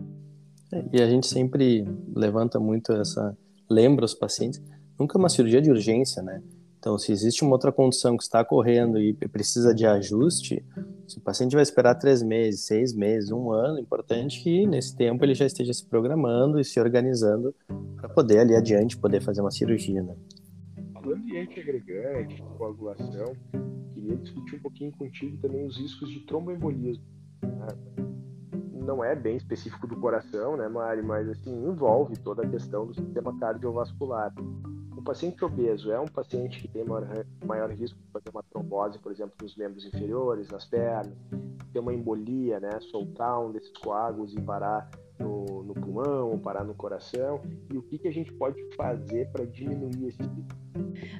É, 0.71 0.85
e 0.93 1.01
a 1.01 1.09
gente 1.09 1.27
sempre 1.27 1.85
levanta 2.15 2.59
muito 2.59 2.93
essa, 2.93 3.35
lembra 3.69 4.05
os 4.05 4.13
pacientes, 4.13 4.61
nunca 4.99 5.17
é 5.17 5.19
uma 5.19 5.29
cirurgia 5.29 5.61
de 5.61 5.71
urgência, 5.71 6.21
né? 6.21 6.41
Então, 6.77 6.97
se 6.97 7.11
existe 7.11 7.43
uma 7.43 7.51
outra 7.51 7.71
condição 7.71 8.17
que 8.17 8.23
está 8.23 8.43
correndo 8.43 8.99
e 8.99 9.13
precisa 9.13 9.73
de 9.73 9.85
ajuste, 9.85 10.65
se 11.07 11.19
o 11.19 11.21
paciente 11.21 11.53
vai 11.53 11.61
esperar 11.61 11.93
três 11.93 12.23
meses, 12.23 12.65
seis 12.65 12.91
meses, 12.91 13.31
um 13.31 13.51
ano, 13.51 13.77
é 13.77 13.81
importante 13.81 14.41
que 14.41 14.65
nesse 14.65 14.95
tempo 14.95 15.23
ele 15.23 15.35
já 15.35 15.45
esteja 15.45 15.73
se 15.73 15.85
programando 15.85 16.59
e 16.59 16.65
se 16.65 16.79
organizando 16.79 17.53
para 17.95 18.09
poder 18.09 18.39
ali 18.39 18.55
adiante 18.55 18.97
poder 18.97 19.21
fazer 19.21 19.41
uma 19.41 19.51
cirurgia, 19.51 20.01
né? 20.01 20.15
falando 20.93 21.23
de 21.25 21.37
antiagregante, 21.37 22.43
coagulação, 22.57 23.33
queria 24.01 24.17
discutir 24.17 24.55
um 24.55 24.59
pouquinho 24.59 24.91
contigo 24.93 25.37
também 25.37 25.65
os 25.65 25.77
riscos 25.77 26.09
de 26.09 26.21
tromboembolismo. 26.21 27.03
Né? 27.43 27.67
Não 28.73 29.03
é 29.03 29.15
bem 29.15 29.37
específico 29.37 29.85
do 29.87 29.95
coração, 29.97 30.57
né, 30.57 30.67
Mari? 30.67 31.03
Mas 31.03 31.29
assim, 31.29 31.51
envolve 31.51 32.17
toda 32.17 32.43
a 32.43 32.49
questão 32.49 32.87
do 32.87 32.93
sistema 32.95 33.37
cardiovascular. 33.37 34.33
O 34.97 35.03
paciente 35.03 35.43
obeso 35.45 35.91
é 35.91 35.99
um 35.99 36.07
paciente 36.07 36.59
que 36.59 36.67
tem 36.67 36.83
maior, 36.83 37.25
maior 37.45 37.71
risco 37.71 37.99
de 37.99 38.11
fazer 38.11 38.29
uma 38.31 38.43
trombose, 38.43 38.99
por 38.99 39.11
exemplo, 39.11 39.33
nos 39.41 39.55
membros 39.55 39.85
inferiores, 39.85 40.49
nas 40.49 40.65
pernas, 40.65 41.15
ter 41.71 41.79
uma 41.79 41.93
embolia, 41.93 42.59
né, 42.59 42.79
soltar 42.81 43.39
um 43.39 43.51
desses 43.51 43.75
coágulos 43.77 44.33
e 44.33 44.41
parar 44.41 44.89
no, 45.21 45.63
no 45.63 45.73
pulmão, 45.73 46.37
parar 46.39 46.63
no 46.63 46.73
coração, 46.73 47.41
e 47.71 47.77
o 47.77 47.81
que, 47.81 47.97
que 47.97 48.07
a 48.07 48.11
gente 48.11 48.31
pode 48.33 48.61
fazer 48.75 49.29
para 49.31 49.45
diminuir 49.45 50.07
esse 50.07 50.21
risco? 50.21 50.61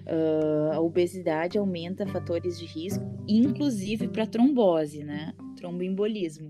Uh, 0.05 0.73
a 0.73 0.79
obesidade 0.79 1.57
aumenta 1.57 2.05
fatores 2.07 2.59
de 2.59 2.65
risco, 2.65 3.03
inclusive 3.27 4.07
para 4.07 4.25
trombose, 4.25 5.03
né? 5.03 5.33
Tromboembolismo. 5.55 6.49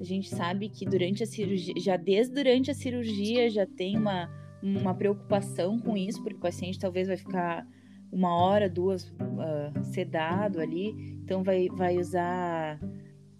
A 0.00 0.04
gente 0.04 0.28
sabe 0.28 0.68
que 0.68 0.84
durante 0.84 1.22
a 1.22 1.26
cirurgia, 1.26 1.74
já 1.76 1.96
desde 1.96 2.34
durante 2.34 2.70
a 2.70 2.74
cirurgia 2.74 3.50
já 3.50 3.66
tem 3.66 3.96
uma, 3.96 4.30
uma 4.62 4.94
preocupação 4.94 5.78
com 5.78 5.96
isso, 5.96 6.22
porque 6.22 6.36
o 6.36 6.40
paciente 6.40 6.78
talvez 6.78 7.08
vai 7.08 7.16
ficar 7.16 7.66
uma 8.10 8.34
hora, 8.34 8.70
duas 8.70 9.10
uh, 9.10 9.84
sedado 9.84 10.60
ali, 10.60 10.94
então 11.22 11.42
vai, 11.42 11.68
vai 11.68 11.98
usar 11.98 12.80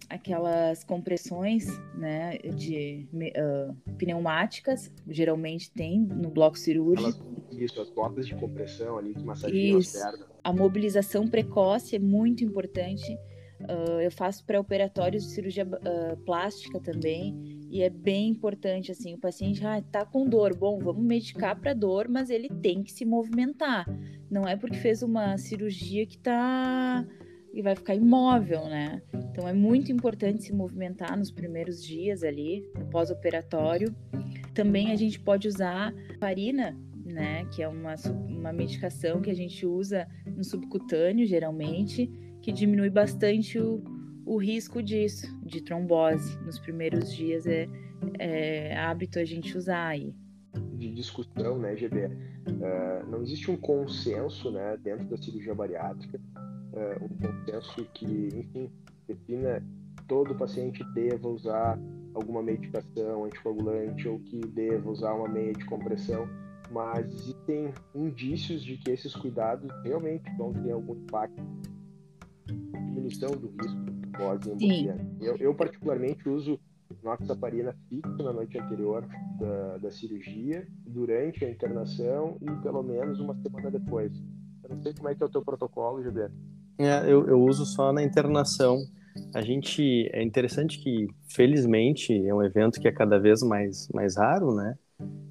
aquelas 0.09 0.83
compressões 0.83 1.67
né, 1.93 2.37
de 2.39 3.07
uh, 3.13 3.93
pneumáticas, 3.97 4.91
geralmente 5.07 5.71
tem 5.71 5.99
no 5.99 6.29
bloco 6.29 6.57
cirúrgico. 6.57 7.23
Isso, 7.51 7.79
as 7.79 7.89
botas 7.89 8.27
de 8.27 8.35
compressão 8.35 8.97
ali 8.97 9.13
que 9.13 9.23
massageiam 9.23 9.77
as 9.77 9.91
pernas. 9.91 10.27
A 10.43 10.51
mobilização 10.51 11.27
precoce 11.27 11.95
é 11.95 11.99
muito 11.99 12.43
importante. 12.43 13.13
Uh, 13.61 13.99
eu 14.01 14.11
faço 14.11 14.45
pré-operatórios 14.45 15.23
de 15.23 15.31
cirurgia 15.31 15.65
uh, 15.65 16.17
plástica 16.25 16.79
também 16.79 17.59
e 17.69 17.83
é 17.83 17.89
bem 17.89 18.29
importante 18.29 18.89
assim 18.89 19.15
o 19.15 19.17
paciente 19.17 19.65
ah, 19.65 19.81
tá 19.91 20.05
com 20.05 20.25
dor 20.25 20.55
bom 20.55 20.79
vamos 20.79 21.03
medicar 21.03 21.59
para 21.59 21.73
dor 21.73 22.07
mas 22.07 22.29
ele 22.29 22.47
tem 22.47 22.81
que 22.81 22.91
se 22.93 23.03
movimentar 23.03 23.85
não 24.31 24.47
é 24.47 24.55
porque 24.55 24.77
fez 24.77 25.03
uma 25.03 25.37
cirurgia 25.37 26.05
que 26.05 26.17
tá 26.17 27.05
e 27.53 27.61
vai 27.61 27.75
ficar 27.75 27.95
imóvel, 27.95 28.65
né? 28.65 29.01
Então 29.13 29.47
é 29.47 29.53
muito 29.53 29.91
importante 29.91 30.43
se 30.43 30.53
movimentar 30.53 31.17
nos 31.17 31.31
primeiros 31.31 31.83
dias 31.83 32.23
ali, 32.23 32.69
no 32.77 32.85
pós-operatório. 32.85 33.95
Também 34.53 34.91
a 34.91 34.95
gente 34.95 35.19
pode 35.19 35.47
usar 35.47 35.93
farina, 36.19 36.77
né? 37.05 37.45
Que 37.45 37.63
é 37.63 37.67
uma, 37.67 37.95
uma 38.27 38.53
medicação 38.53 39.21
que 39.21 39.29
a 39.29 39.35
gente 39.35 39.65
usa 39.65 40.07
no 40.25 40.43
subcutâneo, 40.43 41.25
geralmente, 41.25 42.11
que 42.41 42.51
diminui 42.51 42.89
bastante 42.89 43.59
o, 43.59 43.83
o 44.25 44.37
risco 44.37 44.81
disso, 44.81 45.27
de 45.43 45.61
trombose. 45.61 46.37
Nos 46.39 46.59
primeiros 46.59 47.13
dias 47.13 47.45
é, 47.47 47.67
é 48.19 48.77
hábito 48.77 49.19
a 49.19 49.25
gente 49.25 49.57
usar 49.57 49.87
aí. 49.87 50.13
De 50.77 50.91
discussão, 50.91 51.59
né, 51.59 51.75
GB? 51.75 52.05
Uh, 52.05 52.63
ah, 52.63 53.05
não 53.09 53.21
existe 53.21 53.51
um 53.51 53.57
consenso, 53.57 54.49
né, 54.49 54.77
dentro 54.81 55.05
da 55.05 55.17
cirurgia 55.17 55.53
bariátrica 55.53 56.19
é, 56.73 56.97
um 57.01 57.09
consenso 57.09 57.85
que, 57.93 58.05
enfim, 58.33 58.71
defina 59.07 59.63
todo 60.07 60.35
paciente 60.35 60.83
deva 60.93 61.27
usar 61.27 61.79
alguma 62.13 62.41
medicação 62.41 63.25
anticoagulante 63.25 64.07
ou 64.07 64.19
que 64.19 64.39
deva 64.39 64.89
usar 64.89 65.13
uma 65.13 65.29
meia 65.29 65.53
de 65.53 65.65
compressão, 65.65 66.27
mas 66.71 67.05
existem 67.13 67.73
indícios 67.93 68.63
de 68.63 68.77
que 68.77 68.91
esses 68.91 69.15
cuidados 69.15 69.69
realmente 69.83 70.29
vão 70.37 70.51
ter 70.51 70.71
algum 70.71 70.95
impacto 70.95 71.41
na 72.71 72.79
diminuição 72.79 73.29
do 73.29 73.47
risco 73.61 73.91
de 73.91 74.07
pós-embolia. 74.17 74.97
Eu, 75.21 75.37
eu, 75.37 75.55
particularmente, 75.55 76.27
uso 76.27 76.59
noxaparina 77.03 77.75
fixo 77.87 78.23
na 78.23 78.33
noite 78.33 78.57
anterior 78.57 79.07
da, 79.39 79.77
da 79.77 79.91
cirurgia, 79.91 80.67
durante 80.87 81.45
a 81.45 81.49
internação 81.49 82.37
e 82.41 82.51
pelo 82.63 82.81
menos 82.81 83.19
uma 83.19 83.35
semana 83.35 83.69
depois. 83.69 84.11
Eu 84.63 84.69
não 84.69 84.81
sei 84.81 84.93
como 84.93 85.09
é 85.09 85.15
que 85.15 85.21
é 85.21 85.25
o 85.25 85.29
teu 85.29 85.43
protocolo, 85.43 86.01
Gilberto. 86.01 86.48
É, 86.79 87.03
eu, 87.11 87.27
eu 87.27 87.41
uso 87.43 87.65
só 87.65 87.91
na 87.91 88.01
internação. 88.01 88.79
A 89.35 89.41
gente 89.41 90.09
é 90.13 90.23
interessante 90.23 90.79
que, 90.79 91.07
felizmente, 91.27 92.13
é 92.25 92.33
um 92.33 92.41
evento 92.41 92.79
que 92.79 92.87
é 92.87 92.91
cada 92.91 93.19
vez 93.19 93.43
mais, 93.43 93.89
mais 93.93 94.15
raro, 94.15 94.55
né? 94.55 94.75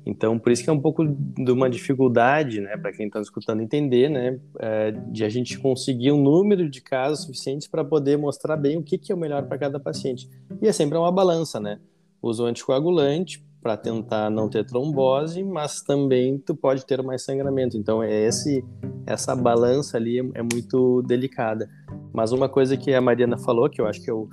Então, 0.04 0.38
por 0.38 0.52
isso 0.52 0.62
que 0.62 0.70
é 0.70 0.72
um 0.72 0.80
pouco 0.80 1.04
de 1.06 1.50
uma 1.50 1.68
dificuldade, 1.68 2.60
né, 2.60 2.76
para 2.78 2.92
quem 2.92 3.06
está 3.06 3.20
escutando 3.20 3.60
entender, 3.60 4.08
né, 4.08 4.40
é, 4.58 4.90
de 4.90 5.22
a 5.22 5.28
gente 5.28 5.58
conseguir 5.58 6.10
um 6.10 6.22
número 6.22 6.70
de 6.70 6.80
casos 6.80 7.26
suficientes 7.26 7.68
para 7.68 7.84
poder 7.84 8.16
mostrar 8.16 8.56
bem 8.56 8.78
o 8.78 8.82
que, 8.82 8.96
que 8.96 9.12
é 9.12 9.14
o 9.14 9.18
melhor 9.18 9.46
para 9.46 9.58
cada 9.58 9.78
paciente. 9.78 10.28
E 10.62 10.66
é 10.66 10.72
sempre 10.72 10.96
uma 10.96 11.12
balança, 11.12 11.60
né? 11.60 11.78
Usa 12.22 12.42
o 12.42 12.46
anticoagulante 12.46 13.44
para 13.68 13.76
tentar 13.76 14.30
não 14.30 14.48
ter 14.48 14.64
trombose, 14.64 15.44
mas 15.44 15.82
também 15.82 16.38
tu 16.38 16.56
pode 16.56 16.86
ter 16.86 17.02
mais 17.02 17.22
sangramento. 17.22 17.76
Então, 17.76 18.02
é 18.02 18.10
esse 18.10 18.64
essa 19.04 19.36
balança 19.36 19.98
ali 19.98 20.20
é, 20.34 20.42
muito 20.42 21.02
delicada. 21.02 21.68
Mas 22.10 22.32
uma 22.32 22.48
coisa 22.48 22.78
que 22.78 22.94
a 22.94 23.00
Mariana 23.00 23.36
falou, 23.36 23.68
que 23.68 23.78
eu 23.78 23.86
acho 23.86 24.02
que 24.02 24.08
é 24.08 24.12
o, 24.12 24.26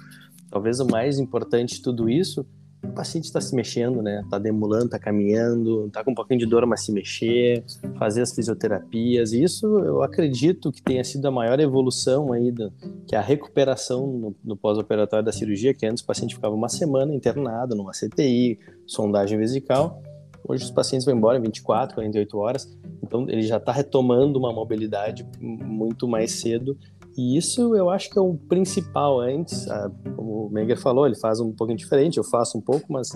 talvez 0.49 0.79
o 0.79 0.87
mais 0.87 1.19
importante 1.19 1.75
de 1.75 1.81
tudo 1.81 2.09
isso, 2.09 2.45
o 2.85 2.93
paciente 2.93 3.25
está 3.25 3.41
se 3.41 3.55
mexendo, 3.55 4.01
né? 4.01 4.21
Está 4.23 4.39
demulando, 4.39 4.85
está 4.85 4.99
caminhando, 4.99 5.87
está 5.87 6.03
com 6.03 6.11
um 6.11 6.15
pouquinho 6.15 6.39
de 6.39 6.45
dor, 6.45 6.65
mas 6.65 6.85
se 6.85 6.91
mexer, 6.91 7.63
fazer 7.97 8.21
as 8.21 8.33
fisioterapias. 8.33 9.33
E 9.33 9.43
isso 9.43 9.65
eu 9.79 10.01
acredito 10.03 10.71
que 10.71 10.81
tenha 10.81 11.03
sido 11.03 11.27
a 11.27 11.31
maior 11.31 11.59
evolução 11.59 12.31
aí, 12.31 12.51
do, 12.51 12.71
que 13.07 13.15
é 13.15 13.17
a 13.17 13.21
recuperação 13.21 14.07
no, 14.07 14.35
no 14.43 14.55
pós-operatório 14.55 15.25
da 15.25 15.31
cirurgia, 15.31 15.73
que 15.73 15.85
antes 15.85 16.03
o 16.03 16.05
paciente 16.05 16.35
ficava 16.35 16.55
uma 16.55 16.69
semana 16.69 17.13
internado 17.13 17.75
numa 17.75 17.91
CTI, 17.91 18.59
sondagem 18.85 19.37
vesical. 19.37 20.01
Hoje 20.47 20.63
os 20.63 20.71
pacientes 20.71 21.05
vão 21.05 21.15
embora 21.15 21.39
em 21.39 21.41
24, 21.41 21.95
48 21.95 22.37
horas, 22.37 22.77
então 23.01 23.27
ele 23.27 23.41
já 23.41 23.57
está 23.57 23.71
retomando 23.71 24.37
uma 24.37 24.53
mobilidade 24.53 25.27
muito 25.39 26.07
mais 26.07 26.33
cedo 26.33 26.77
e 27.17 27.37
isso 27.37 27.75
eu 27.75 27.89
acho 27.89 28.09
que 28.09 28.19
é 28.19 28.21
o 28.21 28.35
principal 28.35 29.19
antes, 29.19 29.67
ah, 29.69 29.91
como 30.15 30.47
o 30.47 30.49
Menger 30.49 30.79
falou, 30.79 31.05
ele 31.05 31.15
faz 31.15 31.39
um 31.39 31.51
pouquinho 31.51 31.77
diferente, 31.77 32.17
eu 32.17 32.23
faço 32.23 32.57
um 32.57 32.61
pouco, 32.61 32.91
mas 32.91 33.09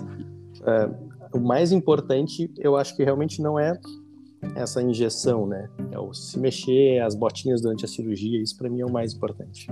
é, 0.64 1.36
o 1.36 1.40
mais 1.40 1.72
importante 1.72 2.50
eu 2.58 2.76
acho 2.76 2.96
que 2.96 3.04
realmente 3.04 3.42
não 3.42 3.58
é 3.58 3.78
essa 4.56 4.82
injeção, 4.82 5.46
né? 5.46 5.68
É 5.92 5.98
o 5.98 6.14
se 6.14 6.38
mexer, 6.38 7.00
as 7.00 7.14
botinhas 7.14 7.60
durante 7.60 7.84
a 7.84 7.88
cirurgia, 7.88 8.40
isso 8.40 8.56
para 8.56 8.70
mim 8.70 8.80
é 8.80 8.86
o 8.86 8.90
mais 8.90 9.12
importante. 9.12 9.68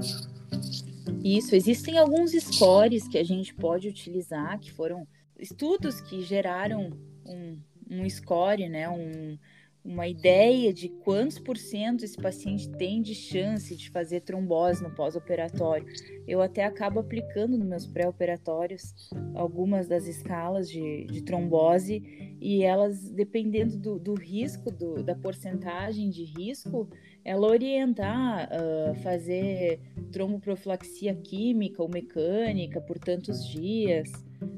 Isso, 1.24 1.54
existem 1.54 1.98
alguns 1.98 2.32
scores 2.32 3.08
que 3.08 3.18
a 3.18 3.24
gente 3.24 3.54
pode 3.54 3.88
utilizar, 3.88 4.58
que 4.60 4.70
foram 4.70 5.06
estudos 5.38 6.00
que 6.00 6.20
geraram 6.22 6.90
um, 7.26 7.58
um 7.90 8.08
score, 8.08 8.68
né? 8.68 8.88
Um, 8.88 9.38
uma 9.84 10.06
ideia 10.06 10.72
de 10.72 10.88
quantos 10.88 11.38
por 11.38 11.56
cento 11.56 12.04
esse 12.04 12.16
paciente 12.16 12.68
tem 12.70 13.00
de 13.00 13.14
chance 13.14 13.74
de 13.74 13.90
fazer 13.90 14.20
trombose 14.20 14.82
no 14.82 14.94
pós-operatório. 14.94 15.86
Eu 16.26 16.42
até 16.42 16.64
acabo 16.64 17.00
aplicando 17.00 17.56
nos 17.56 17.66
meus 17.66 17.86
pré-operatórios 17.86 18.92
algumas 19.34 19.88
das 19.88 20.06
escalas 20.06 20.68
de, 20.68 21.06
de, 21.06 21.22
trombose 21.22 22.02
e 22.40 22.62
elas, 22.62 23.10
dependendo 23.10 23.78
do, 23.78 23.98
do 23.98 24.14
risco, 24.14 24.70
do, 24.70 25.02
da 25.02 25.14
porcentagem 25.14 26.10
de 26.10 26.24
risco, 26.24 26.88
ela 27.24 27.46
orientar 27.46 28.48
uh, 28.50 28.94
fazer 28.96 29.80
tromboprofilaxia 30.12 31.14
química 31.14 31.82
ou 31.82 31.88
mecânica 31.88 32.80
por 32.80 32.98
tantos 32.98 33.46
dias, 33.46 34.10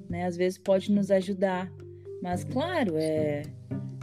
né? 0.09 0.27
Às 0.27 0.37
vezes 0.37 0.59
pode 0.59 0.91
nos 0.91 1.11
ajudar. 1.11 1.73
Mas, 2.23 2.45
claro, 2.45 2.97
é, 2.97 3.43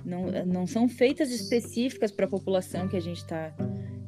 não, 0.08 0.46
não 0.46 0.66
são 0.66 0.88
feitas 0.88 1.30
específicas 1.30 2.12
para 2.12 2.26
a 2.26 2.30
população 2.30 2.88
que 2.88 2.96
a 2.96 3.02
gente 3.02 3.18
está 3.18 3.54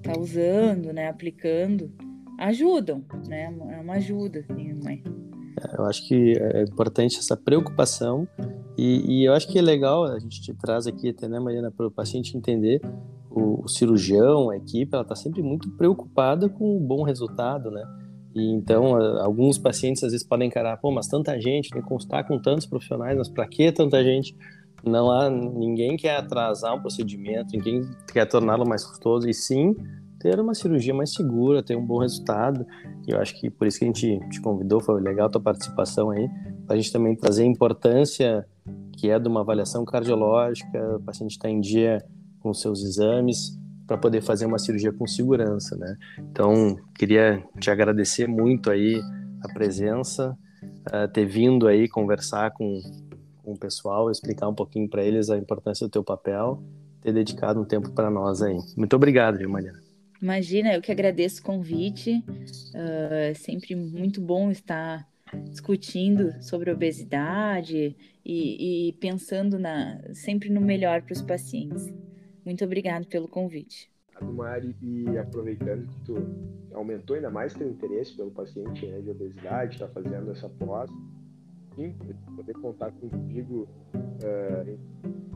tá 0.02 0.18
usando, 0.18 0.94
né, 0.94 1.10
aplicando, 1.10 1.92
ajudam, 2.40 3.04
né, 3.28 3.54
é 3.72 3.82
uma 3.82 3.96
ajuda, 3.96 4.40
assim, 4.40 4.74
mãe. 4.82 5.04
É, 5.62 5.78
eu 5.78 5.86
acho 5.86 6.08
que 6.08 6.38
é 6.38 6.64
importante 6.64 7.20
essa 7.20 7.36
preocupação 7.36 8.26
e, 8.78 9.20
e, 9.20 9.26
eu 9.26 9.34
acho 9.34 9.52
que 9.52 9.60
é 9.60 9.62
legal 9.62 10.06
a 10.06 10.18
gente 10.18 10.42
te 10.42 10.54
traz 10.54 10.88
aqui 10.88 11.10
até, 11.10 11.28
né, 11.28 11.38
Mariana, 11.38 11.70
para 11.70 11.88
o 11.88 11.92
paciente 11.92 12.38
entender 12.38 12.80
o, 13.30 13.66
o, 13.66 13.68
cirurgião, 13.68 14.50
a 14.50 14.56
equipe, 14.56 14.94
ela 14.94 15.04
está 15.04 15.16
sempre 15.16 15.44
muito 15.44 15.70
preocupada 15.72 16.48
com 16.48 16.78
o 16.78 16.80
bom 16.80 17.04
resultado, 17.04 17.70
né? 17.70 17.84
E 18.34 18.54
então, 18.54 18.96
alguns 19.20 19.58
pacientes 19.58 20.04
às 20.04 20.12
vezes 20.12 20.26
podem 20.26 20.48
encarar, 20.48 20.78
pô, 20.78 20.92
mas 20.92 21.08
tanta 21.08 21.40
gente, 21.42 21.72
tem 21.72 21.82
que 21.82 21.88
constar 21.88 22.26
com 22.28 22.40
tantos 22.40 22.66
profissionais, 22.66 23.18
mas 23.18 23.28
para 23.28 23.46
que 23.48 23.72
tanta 23.72 24.04
gente? 24.04 24.36
Não 24.84 25.12
há 25.12 25.30
ninguém 25.30 25.98
quer 25.98 26.18
atrasar 26.18 26.76
um 26.76 26.82
procedimento, 26.82 27.52
ninguém 27.54 27.82
quer 28.12 28.26
torná-lo 28.26 28.68
mais 28.68 28.84
custoso 28.84 29.30
e 29.30 29.34
sim 29.34 29.76
ter 30.20 30.39
uma 30.39 30.54
cirurgia 30.54 30.94
mais 30.94 31.13
segura, 31.13 31.63
ter 31.63 31.78
um 31.78 31.86
bom 31.86 32.00
resultado. 32.00 32.65
E 33.08 33.12
eu 33.12 33.20
acho 33.20 33.39
que 33.39 33.50
por 33.50 33.65
isso 33.68 33.80
que 33.80 33.86
a 33.86 33.88
gente 33.88 34.20
te 34.30 34.42
convidou, 34.42 34.82
foi 34.82 35.02
legal 35.02 35.28
a 35.28 35.30
tua 35.30 35.42
participação 35.42 36.10
aí, 36.12 36.30
para 36.65 36.76
a 36.76 36.78
gente 36.78 36.92
também 36.92 37.15
trazer 37.15 37.44
a 37.44 37.46
importância 37.46 38.46
que 38.98 39.10
é 39.10 39.18
de 39.18 39.30
uma 39.30 39.39
avaliação 39.39 39.86
cardiológica, 39.86 40.98
o 40.98 41.02
paciente 41.02 41.32
está 41.32 41.50
em 41.50 41.62
dia 41.62 42.04
com 42.42 42.54
seus 42.54 42.84
exames, 42.84 43.58
para 43.88 43.98
poder 43.98 44.22
fazer 44.22 44.46
uma 44.46 44.60
cirurgia 44.60 44.92
com 44.92 45.08
segurança, 45.08 45.76
né? 45.78 45.98
Então, 46.20 46.78
queria 46.94 47.42
te 47.60 47.72
agradecer 47.72 48.28
muito 48.28 48.70
aí 48.70 49.02
a 49.42 49.54
presença, 49.54 50.38
uh, 50.88 51.08
ter 51.12 51.26
vindo 51.26 51.65
aí 51.68 51.88
conversar 51.88 52.52
com 52.52 52.80
com 53.50 53.54
o 53.54 53.58
pessoal, 53.58 54.12
explicar 54.12 54.48
um 54.48 54.54
pouquinho 54.54 54.88
para 54.88 55.04
eles 55.04 55.30
a 55.30 55.38
importância 55.38 55.88
do 55.88 55.90
teu 55.90 56.04
papel, 56.04 56.62
ter 57.02 57.12
dedicado 57.12 57.60
um 57.60 57.66
tempo 57.66 57.90
para 57.92 58.10
nós 58.12 58.44
aí. 58.44 58.58
Muito 58.78 58.96
obrigado, 58.96 59.38
viu, 59.38 59.50
Mariana? 59.50 59.80
Imagina, 60.22 60.74
eu 60.74 60.82
que 60.82 60.92
agradeço 60.92 61.42
o 61.42 61.44
convite. 61.44 62.24
Uh, 62.28 63.36
sempre 63.36 63.76
muito 63.76 64.22
bom 64.22 64.52
estar 64.52 65.08
discutindo 65.50 66.34
sobre 66.44 66.72
obesidade 66.72 67.96
e, 68.24 68.90
e 68.90 68.94
pensando 68.94 69.58
na, 69.58 70.00
sempre 70.14 70.50
no 70.50 70.62
melhor 70.62 71.02
para 71.02 71.14
os 71.14 71.22
pacientes. 71.22 71.92
Muito 72.46 72.64
obrigado 72.64 73.08
pelo 73.08 73.28
convite. 73.28 73.90
Mari, 74.22 74.76
e 74.82 75.18
aproveitando 75.18 75.88
que 75.88 76.00
tu 76.02 76.16
aumentou 76.74 77.16
ainda 77.16 77.30
mais 77.30 77.54
teu 77.54 77.70
interesse 77.70 78.16
pelo 78.16 78.32
paciente 78.32 78.86
né, 78.86 79.00
de 79.00 79.10
obesidade, 79.10 79.76
está 79.76 79.88
fazendo 79.88 80.32
essa 80.32 80.50
pós, 80.50 80.90
simples 81.80 82.18
poder 82.36 82.54
contar 82.54 82.92
contigo 82.92 83.68
uh, 83.94 84.70
em 84.70 84.80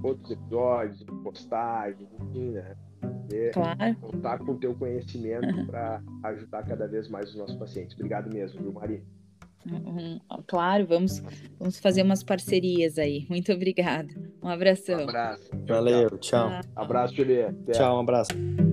outros 0.04 0.32
episódios, 0.32 1.02
em 1.02 1.24
postagens, 1.24 2.10
enfim, 2.20 2.52
né? 2.52 2.76
Poder 3.00 3.54
claro. 3.54 3.96
contar 4.02 4.38
com 4.40 4.52
o 4.52 4.58
teu 4.58 4.76
conhecimento 4.76 5.66
para 5.68 6.02
ajudar 6.24 6.64
cada 6.64 6.88
vez 6.88 7.08
mais 7.08 7.30
os 7.30 7.36
nossos 7.36 7.56
pacientes. 7.56 7.96
Obrigado 7.96 8.34
mesmo, 8.34 8.62
viu, 8.62 8.74
Mari? 8.74 9.04
Uhum. 9.66 10.20
Claro, 10.46 10.86
vamos, 10.86 11.24
vamos 11.58 11.80
fazer 11.80 12.04
umas 12.04 12.22
parcerias 12.22 12.98
aí. 12.98 13.26
Muito 13.30 13.52
obrigada. 13.54 14.10
Um 14.42 14.50
abração. 14.50 15.00
Um 15.00 15.04
abraço. 15.04 15.50
Valeu, 15.66 16.10
tchau. 16.18 16.50
Abraço, 16.76 17.16
Juliette. 17.16 17.72
Tchau, 17.72 17.98
um 17.98 18.02
abraço. 18.02 18.73